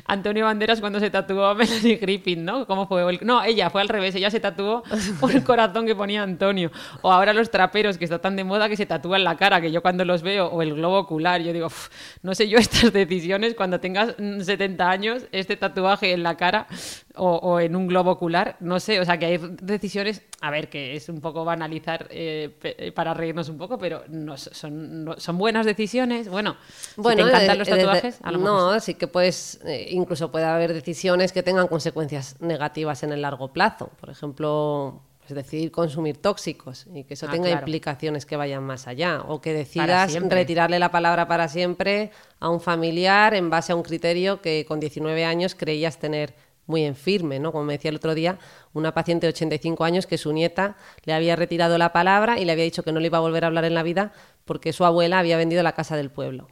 [0.07, 2.67] Antonio Banderas cuando se tatuó Melanie Griffin, ¿no?
[2.67, 3.19] ¿Cómo fue?
[3.23, 4.83] No, ella fue al revés, ella se tatuó
[5.21, 6.71] por el corazón que ponía Antonio.
[7.03, 9.71] O ahora los traperos, que está tan de moda que se tatúan la cara, que
[9.71, 11.69] yo cuando los veo, o el globo ocular, yo digo,
[12.23, 16.67] no sé yo estas decisiones cuando tengas 70 años, este tatuaje en la cara
[17.17, 20.97] o, en un globo ocular, no sé, o sea que hay decisiones, a ver, que
[20.97, 25.65] es un poco banalizar eh, eh, para reírnos un poco, pero no, son, son buenas
[25.65, 26.29] decisiones.
[26.29, 26.57] Bueno,
[26.97, 31.43] bueno te encantan los tatuajes, no, sí que puedes, eh, incluso puede haber decisiones que
[31.43, 33.91] tengan consecuencias negativas en el largo plazo.
[34.01, 38.87] Por ejemplo, es decidir consumir tóxicos y que eso ah, tenga implicaciones que vayan más
[38.87, 42.11] allá o que decidas retirarle la palabra para siempre
[42.41, 46.35] a un familiar en base a un criterio que con 19 años creías tener
[46.67, 47.53] muy en firme, ¿no?
[47.53, 48.39] Como me decía el otro día,
[48.73, 52.53] una paciente de 85 años que su nieta le había retirado la palabra y le
[52.53, 54.13] había dicho que no le iba a volver a hablar en la vida
[54.45, 56.49] porque su abuela había vendido la casa del pueblo.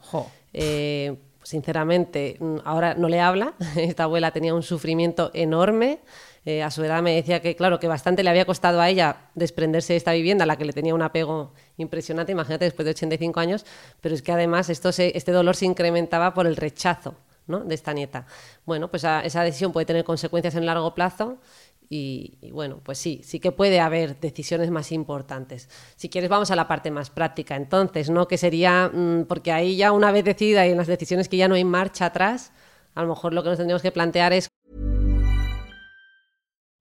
[0.53, 3.53] Eh, sinceramente, mm, ahora no le habla.
[3.75, 5.99] Esta abuela tenía un sufrimiento enorme.
[6.45, 9.29] Eh, a su edad me decía que, claro, que bastante le había costado a ella
[9.33, 13.39] desprenderse de esta vivienda, la que le tenía un apego impresionante, imagínate, después de 85
[13.39, 13.65] años,
[14.01, 17.15] pero es que además esto este dolor se incrementaba por el rechazo
[17.47, 18.25] de esta nieta.
[18.65, 21.39] Bueno, pues esa decisión puede tener consecuencias en largo plazo
[21.89, 25.69] y, bueno, pues sí, sí que puede haber decisiones más importantes.
[25.95, 28.27] Si quieres, vamos a la parte más práctica entonces, ¿no?
[28.27, 31.47] Que sería, mm, porque ahí ya una vez decidida y en las decisiones que ya
[31.47, 32.51] no hay marcha atrás,
[32.95, 34.49] a lo mejor lo que nos tendríamos que plantear es...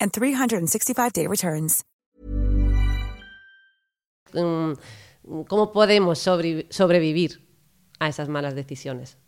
[0.00, 1.84] and 365-day returns.
[4.34, 4.76] Um,
[5.46, 7.46] ¿Cómo podemos sobre sobrevivir
[7.98, 9.18] a esas malas decisiones?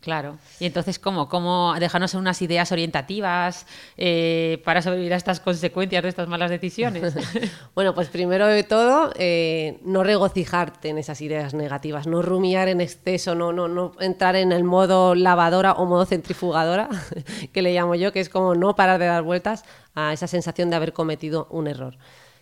[0.00, 0.38] Claro.
[0.58, 1.28] Y entonces, ¿cómo?
[1.28, 3.66] ¿Cómo dejarnos unas ideas orientativas
[3.98, 7.14] eh, para sobrevivir a estas consecuencias de estas malas decisiones?
[7.74, 12.80] bueno, pues primero de todo, eh, no regocijarte en esas ideas negativas, no rumiar en
[12.80, 16.88] exceso, no, no, no entrar en el modo lavadora o modo centrifugadora,
[17.52, 20.70] que le llamo yo, que es como no parar de dar vueltas a esa sensación
[20.70, 21.98] de haber cometido un error.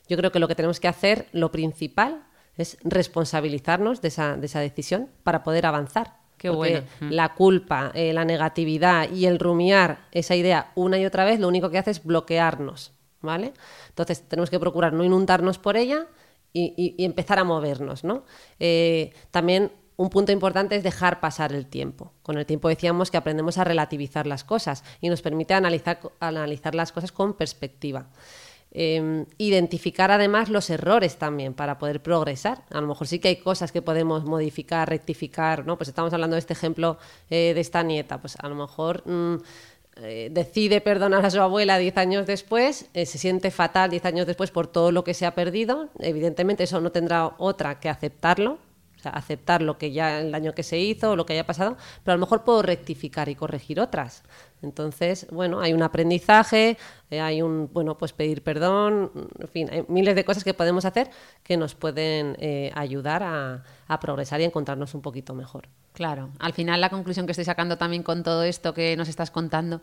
[0.09, 2.23] Yo creo que lo que tenemos que hacer, lo principal,
[2.57, 6.83] es responsabilizarnos de esa, de esa decisión para poder avanzar Qué bueno.
[7.01, 11.48] La culpa, eh, la negatividad y el rumiar esa idea una y otra vez, lo
[11.48, 13.53] único que hace es bloquearnos, ¿vale?
[13.88, 16.07] Entonces tenemos que procurar no inundarnos por ella
[16.53, 18.24] y, empezar a movernos, ¿no?
[18.59, 22.12] Eh, también un punto importante es dejar pasar el tiempo.
[22.22, 26.77] Con el tiempo decíamos que aprendemos a relativizar las cosas y nos permite analizar, analizar
[26.77, 28.07] las cosas con perspectiva.
[28.71, 32.65] Em, identificar además los errores también para poder progresar.
[32.71, 35.79] A lo mejor sí que hay cosas que podemos modificar, rectificar, ¿no?
[35.79, 36.99] Pues estamos hablando de este ejemplo
[37.31, 39.37] eh, de esta nieta, pues a lo mejor mm,
[40.03, 44.27] eh, decide perdonar a su abuela diez años después, eh, se siente fatal diez años
[44.27, 48.59] después por todo lo que se ha perdido, evidentemente eso no tendrá otra que aceptarlo,
[49.05, 52.15] aceptar lo que ya el daño que se hizo o lo que haya pasado, pero
[52.15, 54.23] a lo mejor puedo rectificar y corregir otras.
[54.63, 56.77] Entonces, bueno, hay un aprendizaje,
[57.11, 60.85] eh, hay un, bueno, pues pedir perdón, en fin, hay miles de cosas que podemos
[60.85, 61.11] hacer
[61.42, 65.68] que nos pueden eh, ayudar a, a progresar y encontrarnos un poquito mejor.
[65.92, 69.33] Claro, al final la conclusión que estoy sacando también con todo esto que nos estás
[69.33, 69.81] contando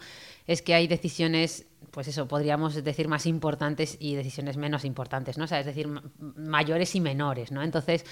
[0.47, 5.45] es que hay decisiones pues eso, podríamos decir más importantes y decisiones menos importantes, ¿no?
[5.45, 5.87] Es decir,
[6.19, 7.63] mayores y menores, ¿no?
[7.63, 8.05] Entonces,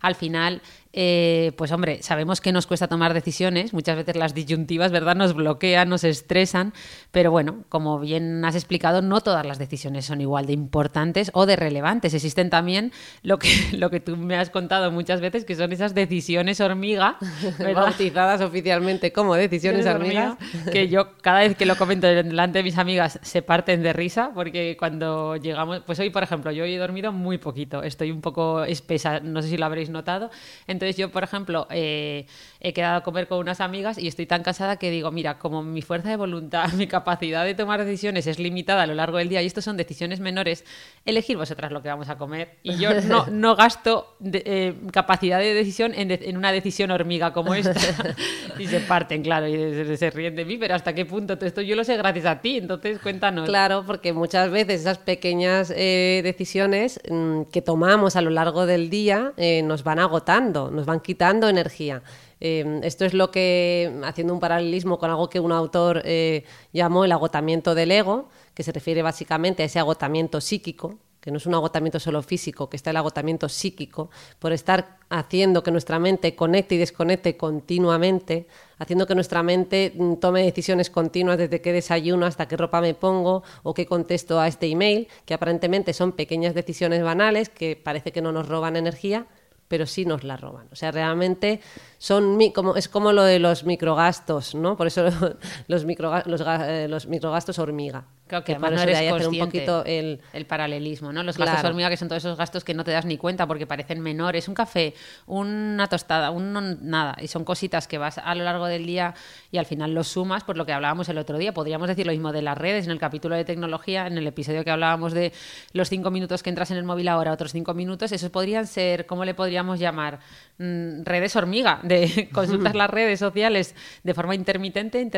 [0.00, 0.60] al final,
[0.92, 5.16] eh, pues hombre, sabemos que nos cuesta tomar decisiones, muchas veces las disyuntivas, ¿verdad?
[5.16, 6.74] Nos bloquean, nos estresan,
[7.12, 11.46] pero bueno, como bien has explicado, no todas las decisiones son igual de importantes o
[11.46, 12.14] de relevantes.
[12.14, 12.92] Existen también
[13.22, 17.18] lo que, lo que tú me has contado muchas veces, que son esas decisiones hormiga,
[17.74, 20.36] bautizadas oficialmente como decisiones hormiga,
[20.72, 24.32] que yo cada vez que lo comento delante de mis amigas se parten de risa,
[24.34, 28.64] porque cuando llegamos, pues hoy, por ejemplo, yo he dormido muy poquito, estoy un poco
[28.64, 30.30] espesa, no sé si lo habréis notado.
[30.66, 32.26] Entonces yo, por ejemplo, eh,
[32.60, 35.62] he quedado a comer con unas amigas y estoy tan cansada que digo, mira, como
[35.62, 39.28] mi fuerza de voluntad, mi capacidad de tomar decisiones es limitada a lo largo del
[39.28, 40.64] día y esto son decisiones menores,
[41.04, 42.56] elegir vosotras lo que vamos a comer.
[42.62, 47.74] Y yo no, no gasto eh, capacidad de decisión en, una decisión hormiga como esta.
[48.58, 51.38] y se parten, claro, y se, ríen de mí, pero ¿hasta qué punto?
[51.40, 53.48] Esto yo lo sé gracias a ti, entonces cuéntanos.
[53.48, 58.90] Claro, porque muchas veces esas pequeñas eh, decisiones mm, que tomamos a lo largo del
[58.90, 62.02] día eh, nos van agotando, nos van quitando energía.
[62.40, 67.04] Em, esto es lo que, haciendo un paralelismo con algo que un autor eh, llamó
[67.04, 71.46] el agotamiento del ego, que se refiere básicamente a ese agotamiento psíquico, que no es
[71.46, 76.34] un agotamiento solo físico, que está el agotamiento psíquico, por estar haciendo que nuestra mente
[76.34, 78.46] conecte y desconecte continuamente,
[78.78, 82.94] haciendo que nuestra mente mm, tome decisiones continuas desde qué desayuno hasta qué ropa me
[82.94, 88.12] pongo o qué contesto a este email, que aparentemente son pequeñas decisiones banales que parece
[88.12, 89.26] que no nos roban energía,
[89.68, 90.68] pero sí nos la roban.
[90.72, 91.60] O sea, realmente
[91.98, 94.76] son como, es como lo de los microgastos, ¿no?
[94.76, 95.04] Por eso
[95.68, 98.06] los, los, eh, los microgastos hormiga.
[98.30, 100.20] Claro, que, además no eres hacer un poquito el...
[100.32, 101.24] el paralelismo, ¿no?
[101.24, 103.66] Los gastos hormiga que son todos esos gastos que no te das ni cuenta porque
[103.66, 104.46] parecen menores.
[104.46, 104.94] Un café,
[105.26, 107.16] una tostada, un nada.
[107.20, 109.14] Y son cositas que vas a lo largo del día
[109.50, 111.52] y al final los sumas, por lo que hablábamos el otro día.
[111.52, 114.62] Podríamos decir lo mismo de las redes en el capítulo de tecnología, en el episodio
[114.62, 115.32] que hablábamos de
[115.72, 118.12] los cinco minutos que entras en el móvil ahora, otros cinco minutos.
[118.12, 120.20] Esos podrían ser, ¿cómo le podríamos llamar?
[120.58, 125.10] Mm, redes hormiga, de consultar las redes sociales de forma intermitente,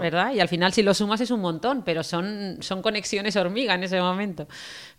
[0.00, 0.32] ¿verdad?
[0.32, 2.29] Y al final si lo sumas es un montón, pero son
[2.60, 4.46] son, conexiones hormiga en ese momento.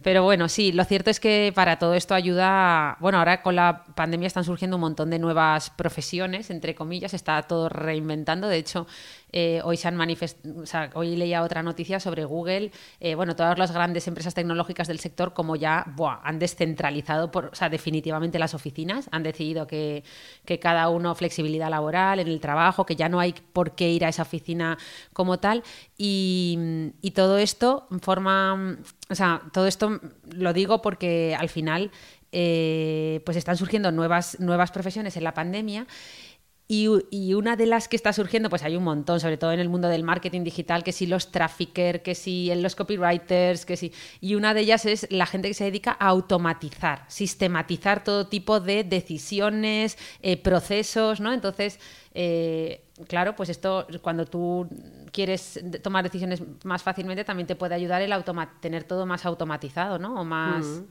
[0.01, 3.85] Pero bueno, sí, lo cierto es que para todo esto ayuda, bueno, ahora con la
[3.95, 8.87] pandemia están surgiendo un montón de nuevas profesiones, entre comillas, está todo reinventando, de hecho,
[9.31, 13.57] eh, hoy se han manifestado, sea, hoy leía otra noticia sobre Google, eh, bueno, todas
[13.57, 15.85] las grandes empresas tecnológicas del sector como ya
[16.23, 20.03] han descentralizado, por, o sea, definitivamente las oficinas, han decidido que,
[20.59, 24.09] cada uno flexibilidad laboral en el trabajo, que ya no hay por qué ir a
[24.09, 24.77] esa oficina
[25.13, 25.63] como tal,
[25.97, 28.77] y, y todo esto forma,
[29.09, 31.91] o sea, todo esto lo digo porque al final
[32.33, 35.85] eh, pues están surgiendo nuevas, nuevas profesiones en la pandemia
[36.73, 39.67] y, una de las que está surgiendo, pues hay un montón, sobre todo en el
[39.67, 43.91] mundo del marketing digital, que si los traffickers, que si los copywriters, que si...
[44.21, 48.61] Y una de ellas es la gente que se dedica a automatizar, sistematizar todo tipo
[48.61, 51.33] de decisiones, eh, procesos, ¿no?
[51.33, 51.77] Entonces,
[52.13, 54.69] eh, claro, pues esto, cuando tú
[55.11, 58.13] quieres tomar decisiones más fácilmente, también te puede ayudar el
[58.61, 60.21] tener todo más automatizado, ¿no?
[60.21, 60.83] O más...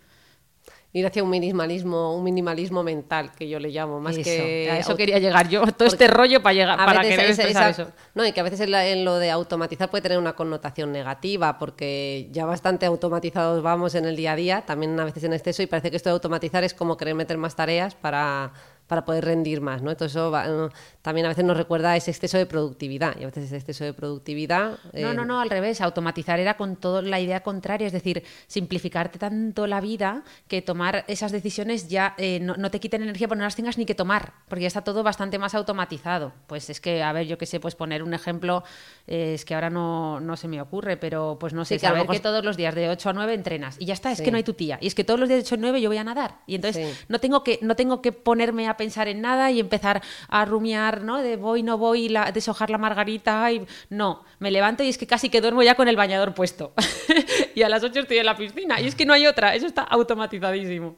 [0.92, 4.96] ir hacia un minimalismo, un minimalismo mental que yo le llamo, más que a eso
[4.96, 7.92] quería llegar yo, todo este rollo para llegar para querer eso.
[8.14, 12.29] No, y que a veces en, lo de automatizar puede tener una connotación negativa, porque
[12.33, 15.66] ya bastante automatizados vamos en el día a día, también a veces en exceso y
[15.66, 18.53] parece que esto de automatizar es como querer meter más tareas para
[18.90, 19.92] para poder rendir más, ¿no?
[19.92, 20.68] Entonces eso
[21.00, 23.92] también a veces nos recuerda ese exceso de productividad y a veces ese exceso de
[23.94, 24.81] productividad...
[24.92, 28.24] No, no, eh, no, al revés, automatizar era con toda la idea contraria, es decir,
[28.48, 33.38] simplificarte tanto la vida que tomar esas decisiones ya eh, no, te quiten energía porque
[33.38, 36.33] no las tengas ni que tomar, porque ya está todo bastante más automatizado.
[36.48, 38.64] Pues es que, a ver, yo qué sé, pues poner un ejemplo,
[39.07, 42.09] eh, es que ahora no, no, se me ocurre, pero pues no sé, sí, saber
[42.09, 44.37] que todos los días de 8 a 9 entrenas y ya está, es que no
[44.37, 45.98] hay tu tía, y es que todos los días de 8 a 9 yo voy
[45.98, 49.51] a nadar y entonces no, tengo que, no tengo que ponerme a pensar en nada
[49.51, 51.19] y empezar a rumiar, ¿no?
[51.19, 53.53] De voy, no voy, la, deshojar la margarita.
[53.53, 53.66] Y...
[53.90, 56.73] No, me levanto y es que casi que duermo ya con el bañador puesto.
[57.55, 58.81] y a las 8 estoy en la piscina.
[58.81, 60.97] Y es que no hay otra, eso está automatizadísimo.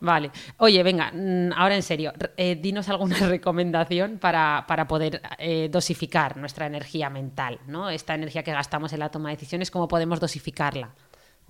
[0.00, 0.30] Vale.
[0.56, 6.38] Oye, venga, mm, ahora en serio, eh, dinos alguna recomendación para, para poder eh, dosificar
[6.38, 7.90] nuestra energía mental, ¿no?
[7.90, 10.94] Esta energía que gastamos en la toma de decisiones, ¿cómo podemos dosificarla?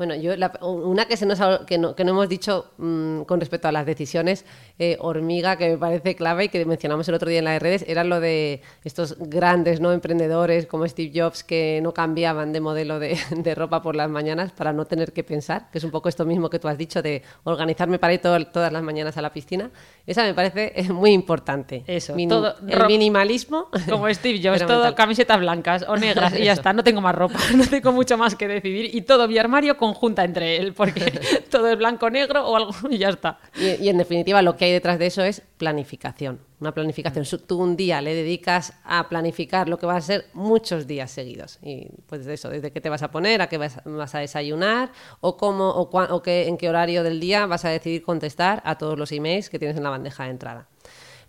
[0.01, 0.33] Bueno, yo
[0.63, 3.85] una que, se nos que, no, que no hemos dicho mm, con respecto a las
[3.85, 4.47] decisiones,
[4.79, 7.85] eh, hormiga, que me parece clave y que mencionamos el otro día en las redes,
[7.87, 12.99] era lo de estos grandes no emprendedores como Steve Jobs que no cambiaban de modelo
[12.99, 16.09] de, de, ropa por las mañanas para no tener que pensar, que es un poco
[16.09, 19.35] esto mismo que tú has dicho de organizarme para ir todas las mañanas a la
[19.35, 19.71] piscina.
[20.07, 21.85] Esa me parece muy importante.
[21.87, 23.69] Eso, todo, el minimalismo.
[23.91, 27.39] Como Steve Jobs, todo camisetas blancas o negras y ya está, no tengo más ropa,
[27.55, 31.11] no tengo mucho más que decidir y todo mi armario con conjunta entre él, porque
[31.51, 33.39] todo es blanco-negro o algo y ya está.
[33.57, 36.41] Y, en definitiva lo que hay detrás de eso es planificación.
[36.61, 37.25] una planificación.
[37.25, 41.11] Su- Tú un día le dedicas a planificar lo que va a ser muchos días
[41.11, 41.59] seguidos.
[41.63, 44.19] Y pues de eso, desde qué te vas a poner, a qué vas, vas a
[44.21, 48.03] desayunar, o cómo, o, cuán- o qué, en qué horario del día vas a decidir
[48.03, 50.69] contestar a todos los emails que tienes en la bandeja de entrada.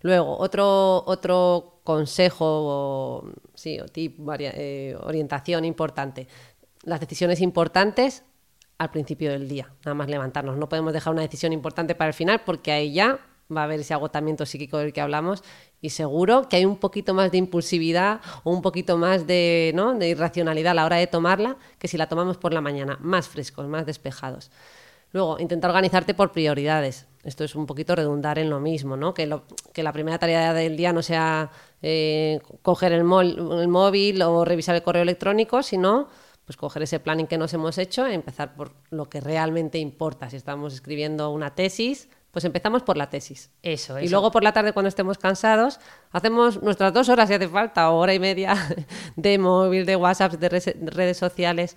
[0.02, 6.26] Luego, otro, otro consejo o, sí, o tip, varia- eh, orientación importante.
[6.84, 8.24] Las decisiones importantes
[8.82, 10.56] al principio del día, nada más levantarnos.
[10.56, 13.18] No podemos dejar una decisión importante para el final porque ahí ya
[13.54, 15.44] va a haber ese agotamiento psíquico del que hablamos
[15.80, 19.94] y seguro que hay un poquito más de impulsividad o un poquito más de, ¿no?
[19.94, 23.28] de irracionalidad a la hora de tomarla que si la tomamos por la mañana, más
[23.28, 24.50] frescos, más despejados.
[25.12, 27.06] Luego, intenta organizarte por prioridades.
[27.22, 29.12] Esto es un poquito redundar en lo mismo, ¿no?
[29.12, 29.42] Que, lo-
[29.74, 31.50] que la primera tarea del día no sea
[31.82, 36.08] eh, coger el, el móvil o revisar el correo electrónico, sino
[36.44, 40.28] pues coger ese planning que nos hemos hecho y empezar por lo que realmente importa.
[40.28, 43.50] Si estamos escribiendo una tesis, pues empezamos por la tesis.
[43.62, 44.12] Eso, Y eso.
[44.12, 45.78] luego por la tarde, cuando estemos cansados,
[46.10, 48.54] hacemos nuestras dos horas si hace falta, o hora y media
[49.16, 51.76] de móvil, de WhatsApp, de redes sociales.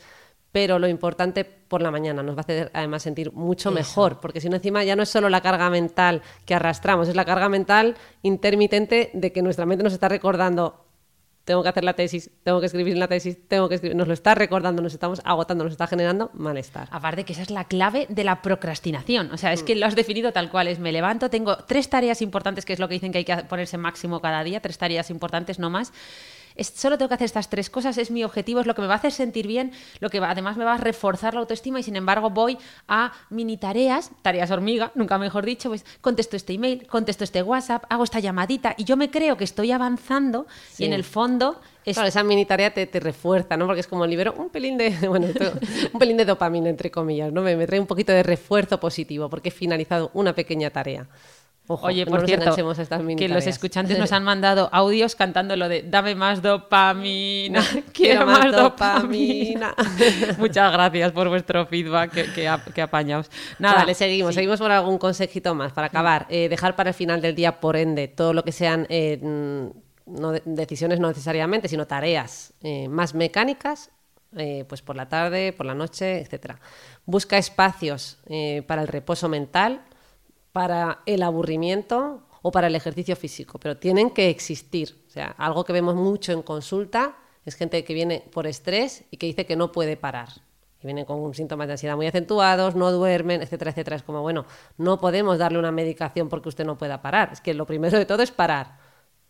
[0.51, 4.39] Pero lo importante por la mañana nos va a hacer además sentir mucho mejor, porque
[4.39, 7.49] si no encima ya no es solo la carga mental que arrastramos, es la carga
[7.49, 10.84] mental intermitente de que nuestra mente nos está recordando
[11.45, 14.13] tengo que hacer la tesis, tengo que escribir la tesis, tengo que escribir, nos lo
[14.13, 16.87] está recordando, nos estamos agotando, nos está generando malestar.
[16.91, 19.31] Aparte que esa es la clave de la procrastinación.
[19.31, 20.79] O sea, es que lo has definido tal cual es.
[20.79, 23.77] Me levanto, tengo tres tareas importantes, que es lo que dicen que hay que ponerse
[23.77, 25.93] máximo cada día, tres tareas importantes, no más.
[26.55, 28.87] Es- solo tengo que hacer estas tres cosas, es mi objetivo, es lo que me
[28.87, 31.79] va a hacer sentir bien, lo que va- además me va a reforzar la autoestima
[31.79, 36.53] y sin embargo voy a mini tareas, tareas hormiga, nunca mejor dicho, pues contesto este
[36.53, 40.75] email, contesto este WhatsApp, hago esta llamadita y yo me creo que estoy avanzando y
[40.75, 40.85] Sí.
[40.85, 43.67] en el fondo es Claro, esa mini tarea te, te refuerza, ¿no?
[43.67, 45.27] Porque es como libero un pelín de, bueno,
[45.93, 47.41] un pelín de dopamina, entre comillas, ¿no?
[47.41, 51.05] Me, me trae un poquito de refuerzo positivo porque he finalizado una pequeña tarea.
[51.67, 52.55] Ojo, Oye, que por no cierto,
[53.01, 57.59] mini que los escuchantes nos han mandado audios cantando lo de dame más dopamina,
[57.91, 59.73] quiero, Quiero más dopamina.
[59.77, 60.35] dopamina.
[60.37, 63.31] Muchas gracias por vuestro feedback, que, que, que apañados.
[63.59, 64.31] Nada, Vale, seguimos.
[64.31, 64.35] sí.
[64.35, 66.27] Seguimos por algún consejito más para acabar.
[66.29, 69.67] Eh, dejar para el final del día, por ende, todo lo que sean eh, mm,
[70.19, 73.89] no de- decisiones no necesariamente, sino tareas eh, más mecánicas,
[74.37, 76.59] eh, pues por la tarde, por la noche, etcétera.
[77.05, 79.81] Busca espacios eh, para el reposo mental,
[80.55, 85.03] para el aburrimiento o para el ejercicio físico, pero tienen que existir.
[85.05, 89.17] O sea, algo que vemos mucho en consulta es gente que viene por estrés y
[89.17, 90.29] que dice que no puede parar.
[90.81, 93.97] Y vienen con síntomas de ansiedad muy acentuados, no duermen, etcétera, etcétera.
[93.97, 94.45] Es como, bueno,
[94.77, 97.31] no podemos darle una medicación porque usted no pueda parar.
[97.33, 98.77] Es que lo primero de todo es parar.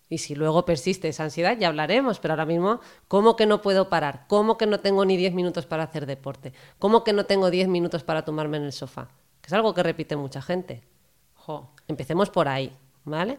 [0.08, 3.90] Y si luego persiste esa ansiedad, ya hablaremos, pero ahora mismo, ¿cómo que no puedo
[3.90, 4.26] parar?
[4.28, 6.54] ¿Cómo que no tengo ni 10 minutos para hacer deporte?
[6.78, 9.08] ¿Cómo que no tengo 10 minutos para tomarme en el sofá?
[9.42, 10.84] Que es algo que repite mucha gente.
[11.88, 12.72] Empecemos por ahí,
[13.04, 13.38] ¿vale?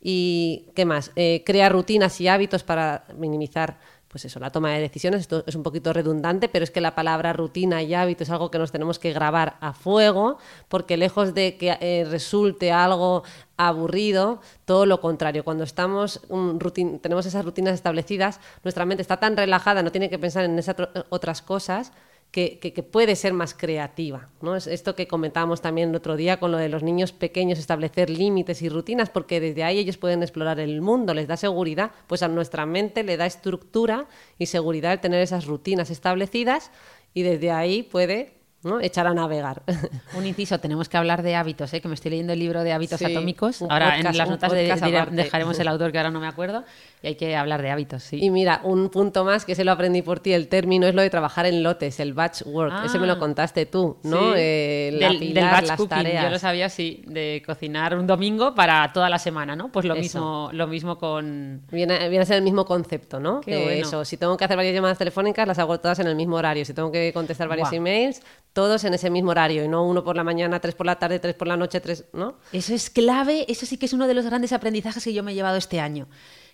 [0.00, 3.78] Y qué más, Eh, crea rutinas y hábitos para minimizar,
[4.08, 5.22] pues eso, la toma de decisiones.
[5.22, 8.50] Esto es un poquito redundante, pero es que la palabra rutina y hábito es algo
[8.50, 10.38] que nos tenemos que grabar a fuego,
[10.68, 13.24] porque lejos de que eh, resulte algo
[13.56, 15.44] aburrido, todo lo contrario.
[15.44, 20.08] Cuando estamos un rutin- tenemos esas rutinas establecidas, nuestra mente está tan relajada, no tiene
[20.08, 20.76] que pensar en esas
[21.08, 21.92] otras cosas
[22.36, 24.28] que, puede ser más creativa.
[24.42, 24.56] ¿no?
[24.56, 28.10] Es esto que comentábamos también el otro día con lo de los niños pequeños, establecer
[28.10, 32.22] límites y rutinas, porque desde ahí ellos pueden explorar el mundo, les da seguridad, pues
[32.22, 34.06] a nuestra mente le da estructura
[34.38, 36.70] y seguridad el tener esas rutinas establecidas
[37.14, 38.80] y desde ahí puede ¿no?
[38.80, 39.62] echar a navegar.
[40.16, 41.80] Un inciso, tenemos que hablar de hábitos, ¿eh?
[41.80, 43.62] que me estoy leyendo el libro de hábitos Sí, atómicos.
[43.62, 45.14] Ahora podcast- en las notas de- aparte.
[45.16, 46.64] dejaremos el autor que ahora no me acuerdo
[47.02, 48.18] y hay que hablar de hábitos, sí.
[48.22, 51.02] Y mira, un punto más que se lo aprendí por ti, el término es lo
[51.02, 52.84] de trabajar en lotes, el batch work.
[52.84, 53.18] Ese me lo Ah.
[53.18, 54.32] contaste tú, ¿no?
[54.32, 54.38] Sí.
[54.38, 54.98] Eh, el
[55.34, 56.24] del, batch las cooking, tareas.
[56.24, 59.70] yo lo sabía, sí, de cocinar un domingo para toda la semana, ¿no?
[59.70, 60.00] Pues lo Eso.
[60.02, 63.40] mismo, lo mismo con Viene, viene a ser el mismo concepto, ¿no?
[63.40, 63.70] Qué bueno.
[63.70, 66.64] Eso, si tengo que hacer varias llamadas telefónicas, las hago todas en el mismo horario.
[66.64, 67.76] Si tengo que contestar varios Buah.
[67.76, 68.22] emails,
[68.56, 69.62] todos en ese mismo horario.
[69.64, 72.06] Y no uno por la mañana, tres por la tarde, tres por la noche, tres,
[72.14, 72.38] ¿no?
[72.52, 75.32] Eso es clave, eso sí que es uno de los grandes aprendizajes que yo me
[75.32, 76.08] he llevado este año.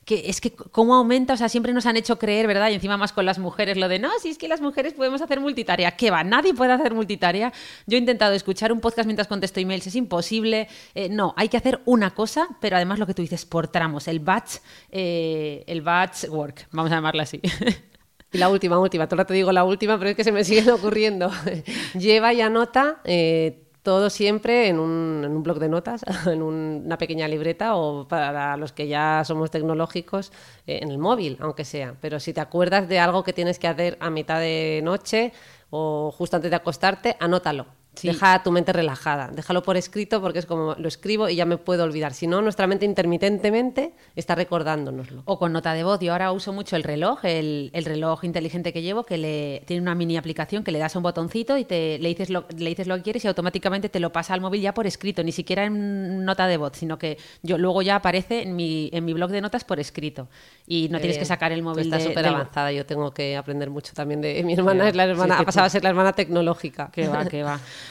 [0.04, 2.70] Que es que cómo aumenta, o sea, siempre nos han hecho creer, ¿verdad?
[2.70, 5.22] Y encima más con las mujeres, lo de no, si es que las mujeres podemos
[5.22, 5.92] hacer multitarea.
[5.92, 6.24] ¿Qué va?
[6.24, 7.52] Nadie puede hacer multitarea.
[7.86, 10.66] Yo he intentado escuchar un podcast mientras contesto emails, es imposible.
[10.96, 14.08] Eh, no, hay que hacer una cosa, pero además lo que tú dices, por tramos,
[14.08, 14.56] el batch,
[14.90, 17.40] eh, el batch work, vamos a llamarlo así.
[18.32, 20.44] Y la última, última, todo el rato digo la última, pero es que se me
[20.44, 21.30] siguen ocurriendo.
[21.98, 26.96] Lleva y anota eh, todo siempre en un, en un de notas, en un- una
[26.98, 30.32] pequeña libreta o para los que ya somos tecnológicos,
[30.66, 31.94] eh, en el móvil, aunque sea.
[32.00, 35.32] Pero si te acuerdas de algo que tienes que hacer a mitad de noche
[35.70, 37.66] o justo antes de acostarte, anótalo.
[38.00, 41.58] Deja tu mente relajada, déjalo por escrito porque es como lo escribo y ya me
[41.58, 42.14] puedo olvidar.
[42.14, 45.22] Si no, nuestra mente intermitentemente está recordándonoslo.
[45.26, 46.00] O con nota de voz.
[46.00, 49.94] Yo ahora uso mucho el reloj, el, reloj inteligente que llevo, que le, tiene una
[49.94, 52.96] mini aplicación que le das un botoncito y te, le, dices lo, le dices lo
[52.96, 56.24] que quieres y automáticamente te lo pasa al móvil ya por escrito, ni siquiera en
[56.24, 59.42] nota de voz, sino que yo luego ya aparece en mi, en mi blog de
[59.42, 60.28] notas por escrito.
[60.66, 61.84] Y no tienes que sacar el móvil.
[61.84, 65.38] está súper avanzada, yo tengo que aprender mucho también de mi hermana, es la hermana,
[65.38, 66.90] ha pasado a ser la hermana tecnológica.
[66.90, 67.60] Que va, que va.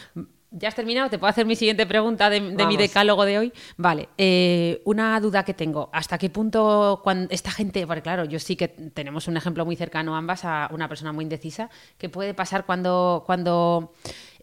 [0.54, 1.10] ¿Ya has terminado?
[1.10, 3.54] ¿Te puedo hacer mi siguiente pregunta de, mi decálogo de hoy?
[3.78, 5.90] Vale, eh, una duda que tengo.
[5.94, 9.78] ¿Hasta qué punto cuando esta gente, porque claro, yo sí que tenemos un ejemplo muy
[9.78, 13.94] cercano ambas a una persona muy indecisa, ¿qué puede pasar cuando, cuando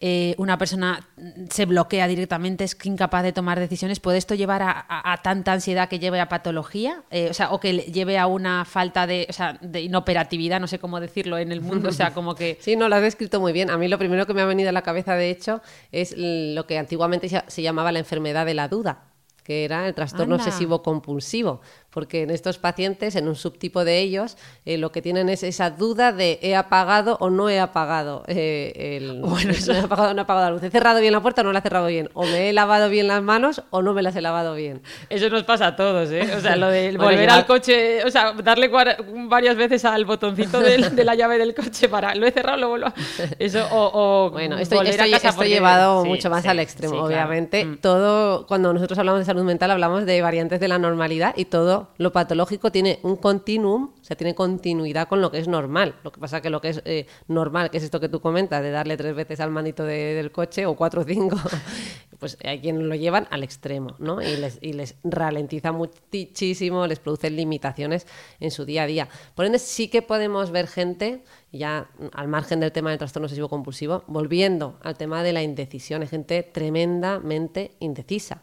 [0.01, 1.09] eh, una persona
[1.51, 5.99] se bloquea directamente, es incapaz de tomar decisiones, ¿puede esto llevar a, tanta ansiedad que
[5.99, 7.03] lleve a patología?
[7.11, 10.69] Eh, o sea, o que lleve a una falta de, o sea, de inoperatividad, no
[10.69, 12.59] sé cómo decirlo en el mundo, o sea, como que...
[12.69, 13.71] Sí, no, lo has descrito muy bien.
[13.71, 16.67] A mí lo primero que me ha venido a la cabeza, de hecho, es lo
[16.67, 19.09] que antiguamente se llamaba la enfermedad de la duda
[19.49, 21.63] que era el trastorno obsesivo compulsivo,
[21.99, 25.71] porque en estos pacientes, en un subtipo de ellos, eh, lo que tienen es esa
[25.71, 30.21] duda de he apagado o no he apagado eh, el, bueno, no he apagado no
[30.21, 32.09] he apagado la luz, he cerrado bien la puerta o no la he cerrado bien,
[32.15, 34.81] o me he lavado bien las manos o no me las he lavado bien.
[35.11, 36.37] Eso nos pasa a todos, ¿eh?
[36.37, 41.05] O sea, lo de volver al coche, o sea, darle varias veces al botoncito de,
[41.05, 42.95] la llave del coche para lo he cerrado, lo vuelvo a...
[43.41, 47.65] Eso, o, bueno, esto, esto, esto llevado mucho más al extremo, obviamente.
[47.65, 47.79] Mm.
[47.79, 51.88] Todo, cuando nosotros hablamos de salud mental, hablamos de variantes de la normalidad y todo
[51.97, 55.97] lo patológico tiene un continuum, o sea, tiene continuidad con lo que es normal.
[56.05, 58.63] Lo que pasa que lo que es eh, normal, que es esto que tú comentas,
[58.63, 61.37] de darle tres veces al manito del coche o cuatro o cinco,
[62.19, 64.21] pues hay quienes lo llevan al extremo, ¿no?
[64.21, 68.07] Y les, y les ralentiza muchísimo, les produce limitaciones
[68.41, 69.09] en su día a día.
[69.35, 73.49] Por ende, sí que podemos ver gente, ya al margen del tema del trastorno obsesivo
[73.49, 78.43] compulsivo, volviendo al tema de la indecisión, hay gente tremendamente indecisa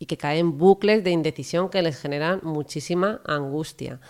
[0.00, 4.00] y que caen en bucles de indecisión que les generan muchísima angustia.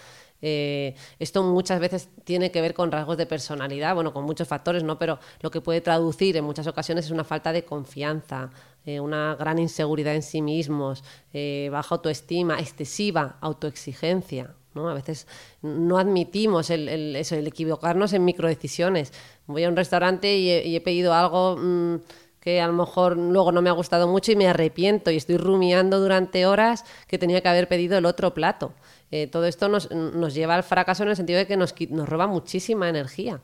[0.41, 4.85] Eh, esto muchas veces tiene que ver con rasgos de personalidad, bueno, con muchos factores,
[4.85, 4.99] ¿no?
[4.99, 8.51] Pero lo que puede traducir en muchas ocasiones es una falta de confianza,
[8.87, 14.55] eh, una gran inseguridad en sí mismos, eh, baja autoestima, excesiva autoexigencia.
[14.73, 14.89] ¿no?
[14.89, 15.27] A veces
[15.63, 19.13] no admitimos el, eso, el equivocarnos en microdecisiones.
[19.49, 21.57] Voy a un restaurante y he, pedido algo.
[21.57, 21.97] Mm,
[22.41, 25.37] que a lo mejor luego no me ha gustado mucho y me arrepiento y estoy
[25.37, 28.73] rumiando durante horas que tenía que haber pedido el otro plato.
[29.11, 32.09] Eh, todo esto nos, nos, lleva al fracaso en el sentido de que nos, nos
[32.09, 33.41] roba muchísima energía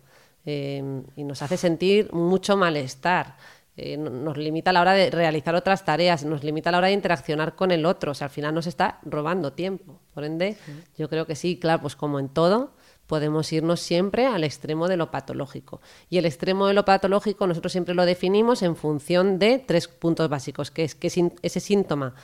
[0.47, 3.37] eh, y nos hace sentir mucho malestar.
[3.79, 6.87] Eh, nos limita a la hora de realizar otras tareas, nos limita a la hora
[6.87, 10.01] de interaccionar con el otro, o sea, al final nos está robando tiempo.
[10.15, 10.57] Por ende,
[10.97, 12.71] yo creo que sí, claro, pues como en todo,
[13.07, 15.81] podemos irnos siempre al extremo de lo patológico.
[16.11, 20.29] Y el extremo de lo patológico nosotros siempre lo definimos en función de tres puntos
[20.29, 21.09] básicos, que es que
[21.43, 22.15] ese síntoma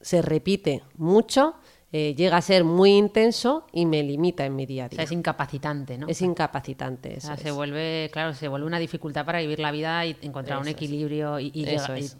[0.00, 1.54] se repite mucho,
[1.96, 5.02] eh, llega a ser muy intenso y me limita en mi día a día.
[5.02, 6.08] es incapacitante, ¿no?
[6.08, 7.20] Es incapacitante.
[7.20, 11.38] se vuelve, claro, se vuelve una dificultad para vivir la vida y encontrar un equilibrio
[11.38, 11.64] y, y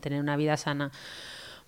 [0.00, 0.92] tener una vida sana.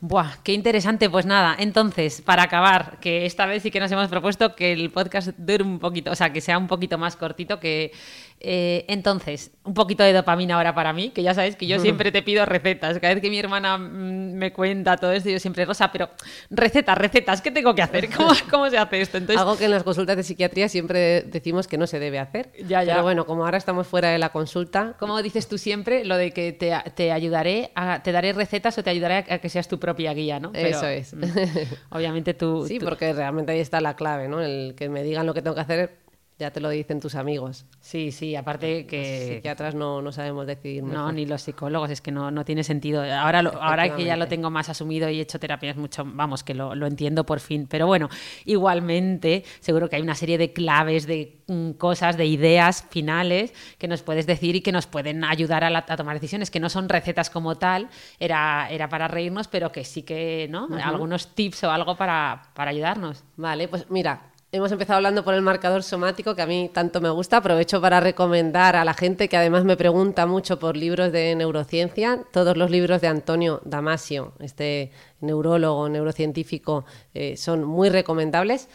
[0.00, 1.08] Buah, qué interesante.
[1.08, 4.90] Pues nada, entonces, para acabar, que esta vez sí que nos hemos propuesto que el
[4.90, 7.92] podcast dure un poquito, o sea, que sea un poquito más cortito, que
[8.40, 12.12] eh, entonces, un poquito de dopamina ahora para mí, que ya sabes que yo siempre
[12.12, 12.98] te pido recetas.
[12.98, 16.10] Cada vez que mi hermana mm, me cuenta todo esto, yo siempre, Rosa, pero
[16.50, 18.08] recetas, recetas, ¿qué tengo que hacer?
[18.50, 19.18] ¿Cómo, se hace esto?
[19.18, 19.40] Entonces...
[19.40, 22.52] Algo que en las consultas de psiquiatría siempre decimos que no se debe hacer.
[22.66, 22.94] Ya, ya.
[22.94, 24.94] Pero bueno, como ahora estamos fuera de la consulta.
[24.98, 28.90] Como dices tú siempre, lo de que te, ayudaré, a, te daré recetas o te
[28.90, 30.52] ayudaré a, que seas tu propia guía, ¿no?
[30.54, 31.14] Eso es.
[31.14, 31.24] Mm,
[31.90, 32.66] obviamente tú.
[32.68, 34.40] Sí, porque realmente ahí está la clave, ¿no?
[34.40, 36.05] El que me digan lo que tengo que hacer
[36.38, 37.64] ya te lo dicen tus amigos.
[37.80, 39.20] Sí, sí, aparte que...
[39.20, 40.84] Los psiquiatras no, no sabemos decidir.
[40.84, 43.02] No, ni los psicólogos, es que no, no tiene sentido.
[43.02, 46.52] Ahora, ahora que ya lo tengo más asumido y he hecho terapias mucho, vamos, que
[46.52, 47.66] lo, lo, entiendo por fin.
[47.66, 48.10] Pero bueno,
[48.44, 53.88] igualmente, seguro que hay una serie de claves, de mm, cosas, de ideas finales que
[53.88, 57.30] nos puedes decir y que nos pueden ayudar a, tomar decisiones, que no son recetas
[57.30, 57.88] como tal,
[58.20, 60.68] era, era para reírnos, pero que sí que, ¿no?
[60.82, 63.24] Algunos tips o algo para, para ayudarnos.
[63.36, 67.10] Vale, pues mira, Hemos empezado hablando por el marcador somático, que a mí tanto me
[67.10, 67.36] gusta.
[67.36, 72.24] Aprovecho para recomendar a la gente que además me pregunta mucho por libros de neurociencia.
[72.32, 78.70] Todos los libros de Antonio Damasio, este neurólogo, neurocientífico, eh, son muy recomendables.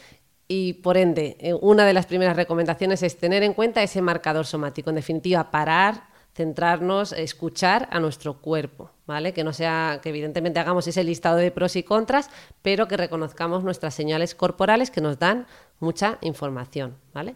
[0.48, 4.46] Y por ende, eh, una de las primeras recomendaciones es tener en cuenta ese marcador
[4.46, 4.92] somático.
[4.92, 9.34] En definitiva, parar, centrarnos, escuchar a nuestro cuerpo, ¿vale?
[9.34, 12.30] Que no sea, que evidentemente hagamos ese listado de pros y contras,
[12.62, 15.48] pero que reconozcamos nuestras señales corporales que nos dan
[15.82, 17.36] mucha información, ¿vale?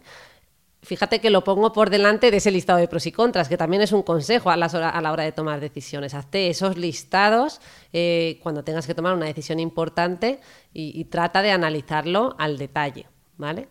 [0.82, 3.82] fíjate que lo pongo por delante de ese listado de pros y contras, que también
[3.82, 6.14] es un consejo a, las hora- a la hora de tomar decisiones.
[6.14, 7.60] Hazte esos listados
[7.92, 10.38] eh, cuando tengas que tomar una decisión importante
[10.72, 13.68] y, y trata de analizarlo al detalle, ¿vale?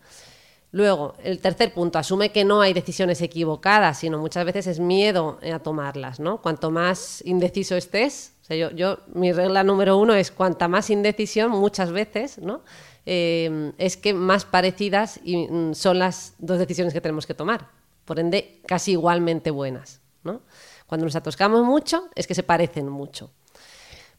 [0.71, 5.39] Luego, el tercer punto, asume que no hay decisiones equivocadas, sino muchas veces es miedo
[5.41, 6.41] eh, a tomarlas, ¿no?
[6.41, 10.89] Cuanto más indeciso estés, o sea, yo, yo- mi regla número uno es cuanta más
[10.89, 12.61] indecisión, muchas veces, ¿no?
[13.05, 17.69] Eh, es que más parecidas mm, son las dos decisiones que tenemos que tomar.
[18.05, 20.01] Por ende, casi igualmente buenas.
[20.87, 23.31] Cuando nos atascamos mucho, es que se parecen mucho.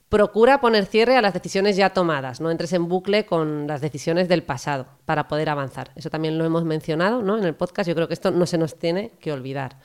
[0.08, 4.28] Procura poner cierre a las decisiones ya tomadas, no entres en bucle con las decisiones
[4.28, 5.90] del pasado para poder avanzar.
[5.96, 8.78] Eso también lo hemos mencionado en el podcast, yo creo que esto no se nos
[8.78, 9.78] tiene que olvidar.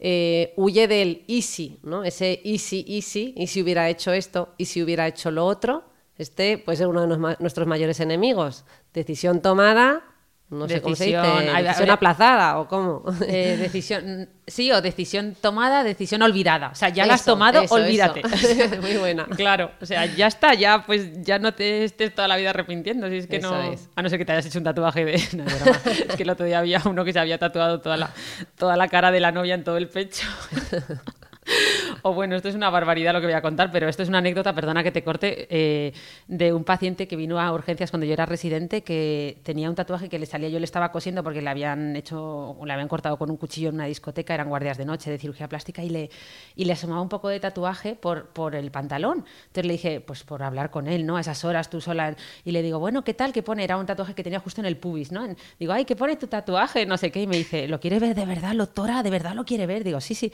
[0.00, 2.04] Eh, huye del easy, ¿no?
[2.04, 5.84] ese easy, easy, y si hubiera hecho esto, y si hubiera hecho lo otro,
[6.18, 8.64] este puede ser uno de nos- nuestros mayores enemigos.
[8.92, 10.02] Decisión tomada,
[10.50, 13.04] no sé cómo se dice, Decisión- decisión aplazada o cómo.
[13.26, 16.68] Eh, decisión, sí, o decisión tomada, decisión olvidada.
[16.70, 18.22] O sea, ya la has Eso, tomado, eso, olvídate.
[18.24, 18.68] eso.
[18.80, 19.26] Muy buena.
[19.26, 23.08] Claro, o sea, ya está, ya pues ya no te estés toda la vida arrepintiendo.
[23.10, 23.72] Si es que Eso no.
[23.72, 23.90] es.
[23.94, 25.22] A no ser que te hayas hecho un tatuaje de.
[25.36, 28.10] No, es que el otro día había uno que se había tatuado toda la,
[28.56, 30.26] toda la cara de la novia en todo el pecho.
[32.02, 34.18] O bueno, esto es una barbaridad lo que voy a contar, pero esto es una
[34.18, 35.92] anécdota, perdona que te corte, eh,
[36.26, 40.08] de un paciente que vino a urgencias cuando yo era residente, que tenía un tatuaje
[40.08, 43.30] que le salía, yo le estaba cosiendo porque le habían hecho, le habían cortado con
[43.30, 46.10] un cuchillo en una discoteca, eran guardias de noche de cirugía plástica y le,
[46.54, 49.24] y le asomaba un poco de tatuaje por, por el pantalón.
[49.46, 51.16] Entonces le dije, pues por hablar con él, ¿no?
[51.16, 52.16] A esas horas tú sola.
[52.44, 53.32] Y le digo, bueno, ¿qué tal?
[53.32, 53.64] ¿Qué pone?
[53.64, 55.26] Era un tatuaje que tenía justo en el pubis, ¿no?
[55.58, 56.86] Digo, ay, ¿qué pone tu tatuaje?
[56.86, 57.22] No sé qué.
[57.22, 59.02] Y me dice, ¿lo quiere ver de verdad, doctora?
[59.02, 59.84] ¿De verdad lo quiere ver?
[59.84, 60.32] Digo, sí, sí.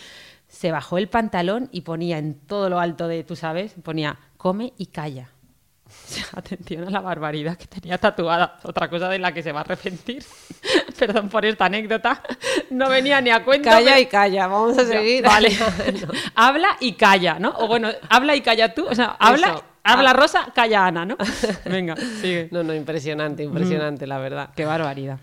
[0.55, 4.73] Se bajó el pantalón y ponía en todo lo alto de, tú sabes, ponía, come
[4.79, 5.31] y calla.
[5.87, 8.59] O sea, atención a la barbaridad que tenía tatuada.
[8.65, 10.25] Otra cosa de la que se va a arrepentir.
[10.99, 12.23] Perdón por esta anécdota.
[12.71, 13.71] No venía ni a cuenta.
[13.71, 15.25] Calla pero- y calla, vamos a seguir.
[15.27, 15.51] Vale.
[16.35, 17.51] habla y calla, ¿no?
[17.59, 18.87] O bueno, habla y calla tú.
[18.89, 19.65] O sea, habla, Eso.
[19.85, 20.15] habla Ah.
[20.15, 21.17] Rosa, calla Ana, ¿no?
[21.67, 22.49] Venga, sigue.
[22.51, 24.51] No, no, impresionante, impresionante, la verdad.
[24.57, 25.19] Qué barbaridad.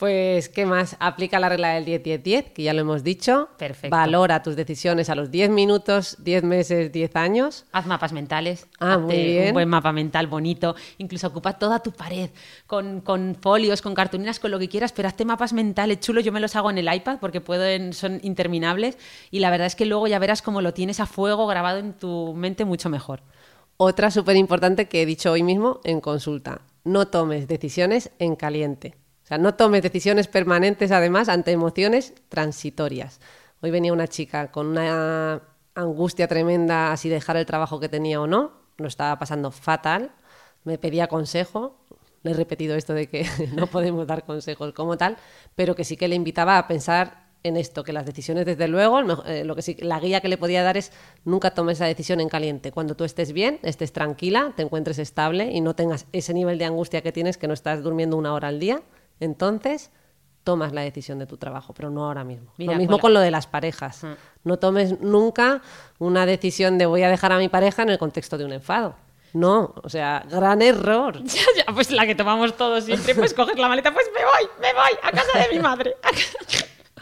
[0.00, 0.96] Pues, ¿qué más?
[0.98, 3.50] Aplica la regla del 10-10-10, que ya lo hemos dicho.
[3.58, 3.94] Perfecto.
[3.94, 7.66] Valora tus decisiones a los 10 minutos, 10 meses, 10 años.
[7.70, 8.66] Haz mapas mentales.
[8.78, 9.48] Ah, hazte muy bien.
[9.48, 10.74] Un buen mapa mental bonito.
[10.96, 12.30] Incluso ocupa toda tu pared
[12.66, 16.24] con, con folios, con cartulinas, con lo que quieras, pero hazte mapas mentales chulos.
[16.24, 18.96] Yo me los hago en el iPad porque pueden, son interminables.
[19.30, 21.92] Y la verdad es que luego ya verás cómo lo tienes a fuego grabado en
[21.92, 23.20] tu mente mucho mejor.
[23.76, 26.62] Otra súper importante que he dicho hoy mismo en consulta.
[26.84, 28.94] No tomes decisiones en caliente.
[29.38, 33.20] No tomes decisiones permanentes, además, ante emociones transitorias.
[33.62, 35.42] Hoy venía una chica con una
[35.74, 38.52] angustia tremenda, si dejar el trabajo que tenía o no.
[38.76, 40.12] Lo estaba pasando fatal.
[40.64, 41.76] Me pedía consejo.
[42.22, 45.16] Le he repetido esto de que no podemos dar consejos como tal,
[45.54, 49.00] pero que sí que le invitaba a pensar en esto, que las decisiones, desde luego,
[49.24, 50.92] eh, lo que sí, la guía que le podía dar es
[51.24, 52.70] nunca tomes esa decisión en caliente.
[52.72, 56.66] Cuando tú estés bien, estés tranquila, te encuentres estable y no tengas ese nivel de
[56.66, 58.82] angustia que tienes, que no estás durmiendo una hora al día,
[59.20, 59.90] entonces
[60.42, 62.50] tomas la decisión de tu trabajo, pero no ahora mismo.
[62.56, 64.02] Mira, lo mismo con la- con lo de las parejas.
[64.42, 65.60] No tomes nunca
[65.98, 68.94] una decisión de voy a dejar a mi pareja en el contexto de un enfado.
[69.32, 71.18] No, o sea, gran error.
[71.24, 74.50] Ya, ya, pues la que tomamos todos siempre, pues coger la maleta, pues me voy,
[74.60, 75.94] me voy a casa de mi madre.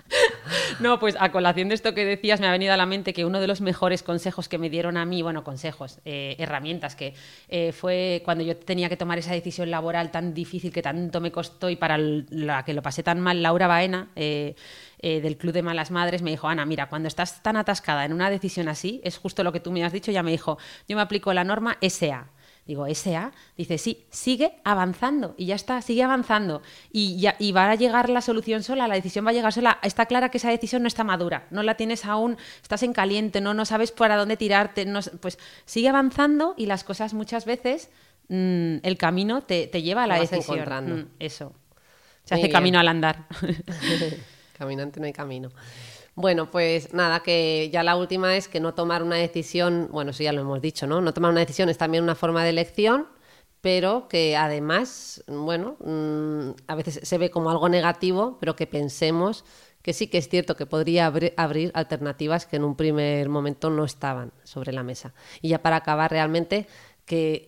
[0.80, 3.24] No, pues a colación de esto que decías, me ha venido a la mente que
[3.24, 7.14] uno de los mejores consejos que me dieron a mí, bueno, consejos, eh, herramientas, que
[7.48, 11.32] eh, fue cuando yo tenía que tomar esa decisión laboral tan difícil que tanto me
[11.32, 14.54] costó y para la que lo pasé tan mal, Laura Baena, eh,
[15.00, 18.30] del Club de Malas Madres, me dijo, Ana, mira, cuando estás tan atascada en una
[18.30, 21.02] decisión así, es justo lo que tú me has dicho, ya me dijo, yo me
[21.02, 22.30] aplico la norma SA.
[22.68, 26.60] Digo, SA, dice, sí, sigue avanzando y ya está, sigue avanzando.
[26.92, 29.78] Y, ya, y va a llegar la solución sola, la decisión va a llegar sola.
[29.82, 33.40] Está clara que esa decisión no está madura, no la tienes aún, estás en caliente,
[33.40, 34.84] no, no sabes para dónde tirarte.
[34.84, 37.88] no pues sigue avanzando y las cosas muchas veces,
[38.28, 40.60] mm, el camino te, te lleva a la decisión.
[40.60, 41.54] Mm, eso.
[42.24, 42.52] Se Muy hace bien.
[42.52, 43.24] camino al andar.
[44.58, 45.50] Caminante no hay camino.
[46.20, 50.24] Bueno, pues nada, que ya la última es que no tomar una decisión, bueno, eso
[50.24, 51.00] ya lo hemos dicho, ¿no?
[51.00, 53.06] No tomar una decisión es también una forma de elección,
[53.60, 59.44] pero que además, bueno, mm, a veces se ve como algo negativo, pero que pensemos
[59.80, 63.70] que sí que es cierto que podría abri- abrir alternativas que en un primer momento
[63.70, 65.14] no estaban sobre la mesa.
[65.40, 66.66] Y ya para acabar realmente,
[67.06, 67.47] que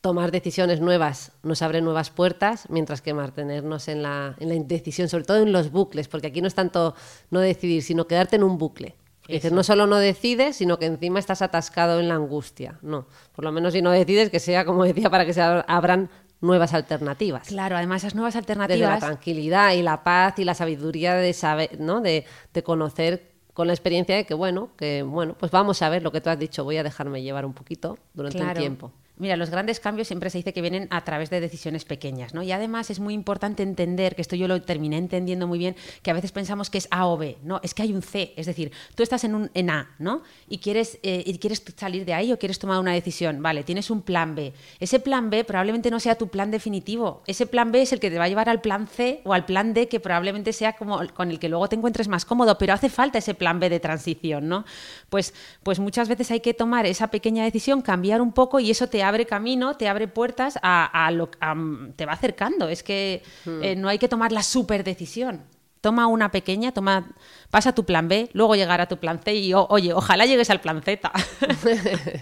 [0.00, 5.08] tomar decisiones nuevas nos abre nuevas puertas, mientras que mantenernos en la, en la indecisión,
[5.08, 6.94] sobre todo en los bucles, porque aquí no es tanto
[7.30, 8.96] no decidir, sino quedarte en un bucle.
[9.28, 12.78] Es decir, no solo no decides, sino que encima estás atascado en la angustia.
[12.82, 15.64] No, por lo menos si no decides, que sea, como decía, para que se ab-
[15.68, 17.46] abran nuevas alternativas.
[17.46, 19.00] Claro, además esas nuevas Desde la alternativas...
[19.00, 22.00] tranquilidad y la paz y la sabiduría de saber, ¿no?
[22.00, 26.02] De, de conocer con la experiencia de que bueno, que bueno, pues vamos a ver
[26.02, 28.58] lo que tú has dicho, voy a dejarme llevar un poquito durante un Claro.
[28.60, 28.92] tiempo.
[29.20, 32.42] Mira, los grandes cambios siempre se dice que vienen a través de decisiones pequeñas, ¿no?
[32.42, 36.10] Y además es muy importante entender, que esto yo lo terminé entendiendo muy bien, que
[36.10, 38.46] a veces pensamos que es A o B, no, es que hay un C, es
[38.46, 40.22] decir, tú estás en un en A, ¿no?
[40.48, 43.90] Y quieres eh, y quieres salir de ahí o quieres tomar una decisión, vale, tienes
[43.90, 44.54] un plan B.
[44.78, 47.22] Ese plan B probablemente no sea tu plan definitivo.
[47.26, 49.44] Ese plan B es el que te va a llevar al plan C o al
[49.44, 52.72] plan D que probablemente sea como con el que luego te encuentres más cómodo, pero
[52.72, 54.64] hace falta ese plan B de transición, ¿no?
[55.10, 58.88] Pues pues muchas veces hay que tomar esa pequeña decisión, cambiar un poco y eso
[58.88, 61.54] te abre camino, te abre puertas a, a lo a-
[61.96, 62.68] te va acercando.
[62.68, 63.22] Es que
[63.62, 65.42] eh, no hay que tomar la super decisión.
[65.80, 67.10] Toma una pequeña, toma,
[67.50, 70.60] pasa tu plan B, luego llegar a tu plan C y oye, ojalá llegues al
[70.60, 71.10] plan Z.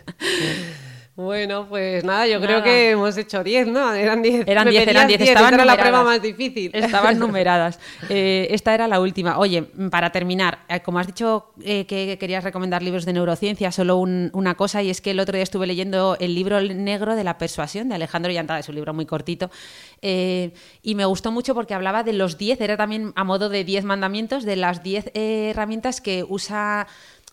[1.18, 2.46] Bueno, pues nada, yo Nada.
[2.46, 3.92] creo que hemos hecho 10, ¿no?
[3.92, 4.46] Eran 10.
[4.46, 6.70] Eran Me 10, pedías eran 10, 10, estaban esta era la prueba más difícil.
[6.72, 7.80] Estaban numeradas.
[8.08, 9.36] Eh, esta era la última.
[9.36, 13.96] Oye, para terminar, eh, como has dicho eh, que querías recomendar libros de neurociencia, solo
[13.96, 17.24] un- una cosa, y es que el otro día estuve leyendo el libro negro de
[17.24, 19.50] la persuasión de Alejandro Llantada, es un libro muy cortito,
[20.02, 20.52] eh,
[20.84, 23.82] y me gustó mucho porque hablaba de los 10, era también a modo de 10
[23.82, 26.86] mandamientos, de las 10 eh, herramientas que usa,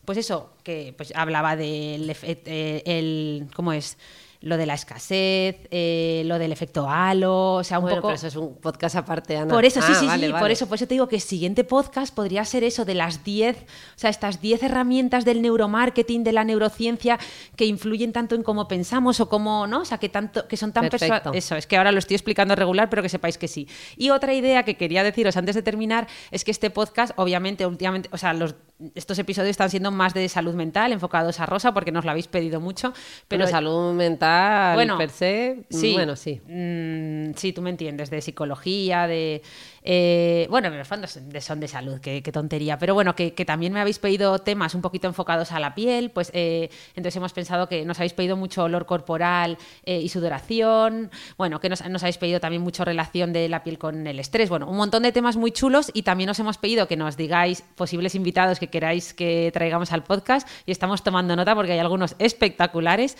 [0.05, 3.97] pues eso, que pues hablaba del efe- eh, el, ¿cómo es?
[4.41, 8.09] Lo de la escasez, eh, lo del efecto halo, o sea, un Bueno, poco...
[8.09, 9.51] pero eso es un podcast aparte, Ana.
[9.51, 10.43] Por eso, sí, Ah, sí, vale, sí, vale.
[10.43, 13.23] por eso, por eso te digo que el siguiente podcast podría ser eso de las
[13.23, 13.63] 10, o
[13.95, 17.17] sea, estas 10 herramientas del neuromarketing, de la neurociencia
[17.55, 19.79] que influyen tanto en cómo pensamos o cómo, ¿no?
[19.81, 20.89] O sea, que tanto que son tan
[21.33, 23.67] eso, es que ahora lo estoy explicando regular, pero que sepáis que sí.
[23.97, 28.09] Y otra idea que quería deciros antes de terminar es que este podcast, obviamente, últimamente,
[28.11, 28.53] o sea, los
[28.93, 32.27] estos episodios están siendo más de salud mental, enfocados a Rosa, porque nos lo habéis
[32.27, 32.91] pedido mucho.
[33.27, 35.93] Pero Pero salud mental, Bueno, per se, sí.
[35.93, 36.41] bueno, sí.
[36.47, 39.41] Mm, sí, tú me entiendes, de psicología, de...
[39.87, 42.79] eh, bueno, fondo son de, salud, qué, tontería.
[42.79, 46.09] Pero bueno, que, que también me habéis pedido temas un poquito enfocados a la piel,
[46.09, 51.11] pues eh, entonces hemos pensado que nos habéis pedido mucho olor corporal eh, y sudoración,
[51.37, 54.49] bueno, que nos, nos habéis pedido también mucho relación de la piel con el estrés,
[54.49, 57.61] bueno, un montón de temas muy chulos y también os hemos pedido que nos digáis
[57.75, 62.15] posibles invitados que queráis que traigamos al podcast y estamos tomando nota porque hay algunos
[62.17, 63.17] espectaculares.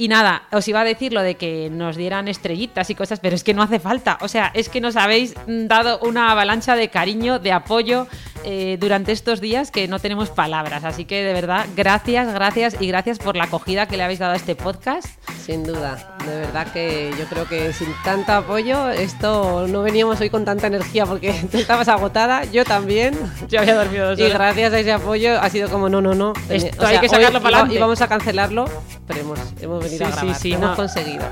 [0.00, 3.36] Y nada, os iba a decir lo de que nos dieran estrellitas y cosas, pero
[3.36, 4.16] es que no hace falta.
[4.22, 8.06] O sea, es que nos habéis dado una avalancha de cariño, de apoyo
[8.44, 10.84] eh, durante estos días que no tenemos palabras.
[10.84, 14.32] Así que de verdad, gracias, gracias y gracias por la acogida que le habéis dado
[14.32, 15.06] a este podcast.
[15.44, 20.30] Sin duda, de verdad que yo creo que sin tanto apoyo esto no veníamos hoy
[20.30, 23.18] con tanta energía porque tú estabas agotada, yo también.
[23.50, 24.34] Yo había dormido dos Y horas.
[24.34, 26.32] gracias a ese apoyo ha sido como no, no, no.
[26.48, 27.74] Esto hay que sacarlo para adelante.
[27.74, 28.64] Íbamos a cancelarlo,
[29.06, 30.34] pero hemos, hemos venido Sí, sí, grabar.
[30.36, 30.76] sí, lo hemos no.
[30.76, 31.24] conseguido.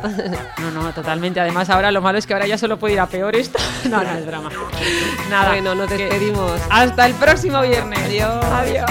[0.59, 1.41] No, no, totalmente.
[1.41, 3.59] Además, ahora lo malo es que ahora ya solo puede ir a peor esto.
[3.89, 4.51] No, no, es drama.
[5.31, 5.51] Nada.
[5.51, 6.61] bueno, nos despedimos.
[6.69, 7.99] Hasta el próximo viernes.
[8.01, 8.45] Adiós.
[8.45, 8.91] Adiós.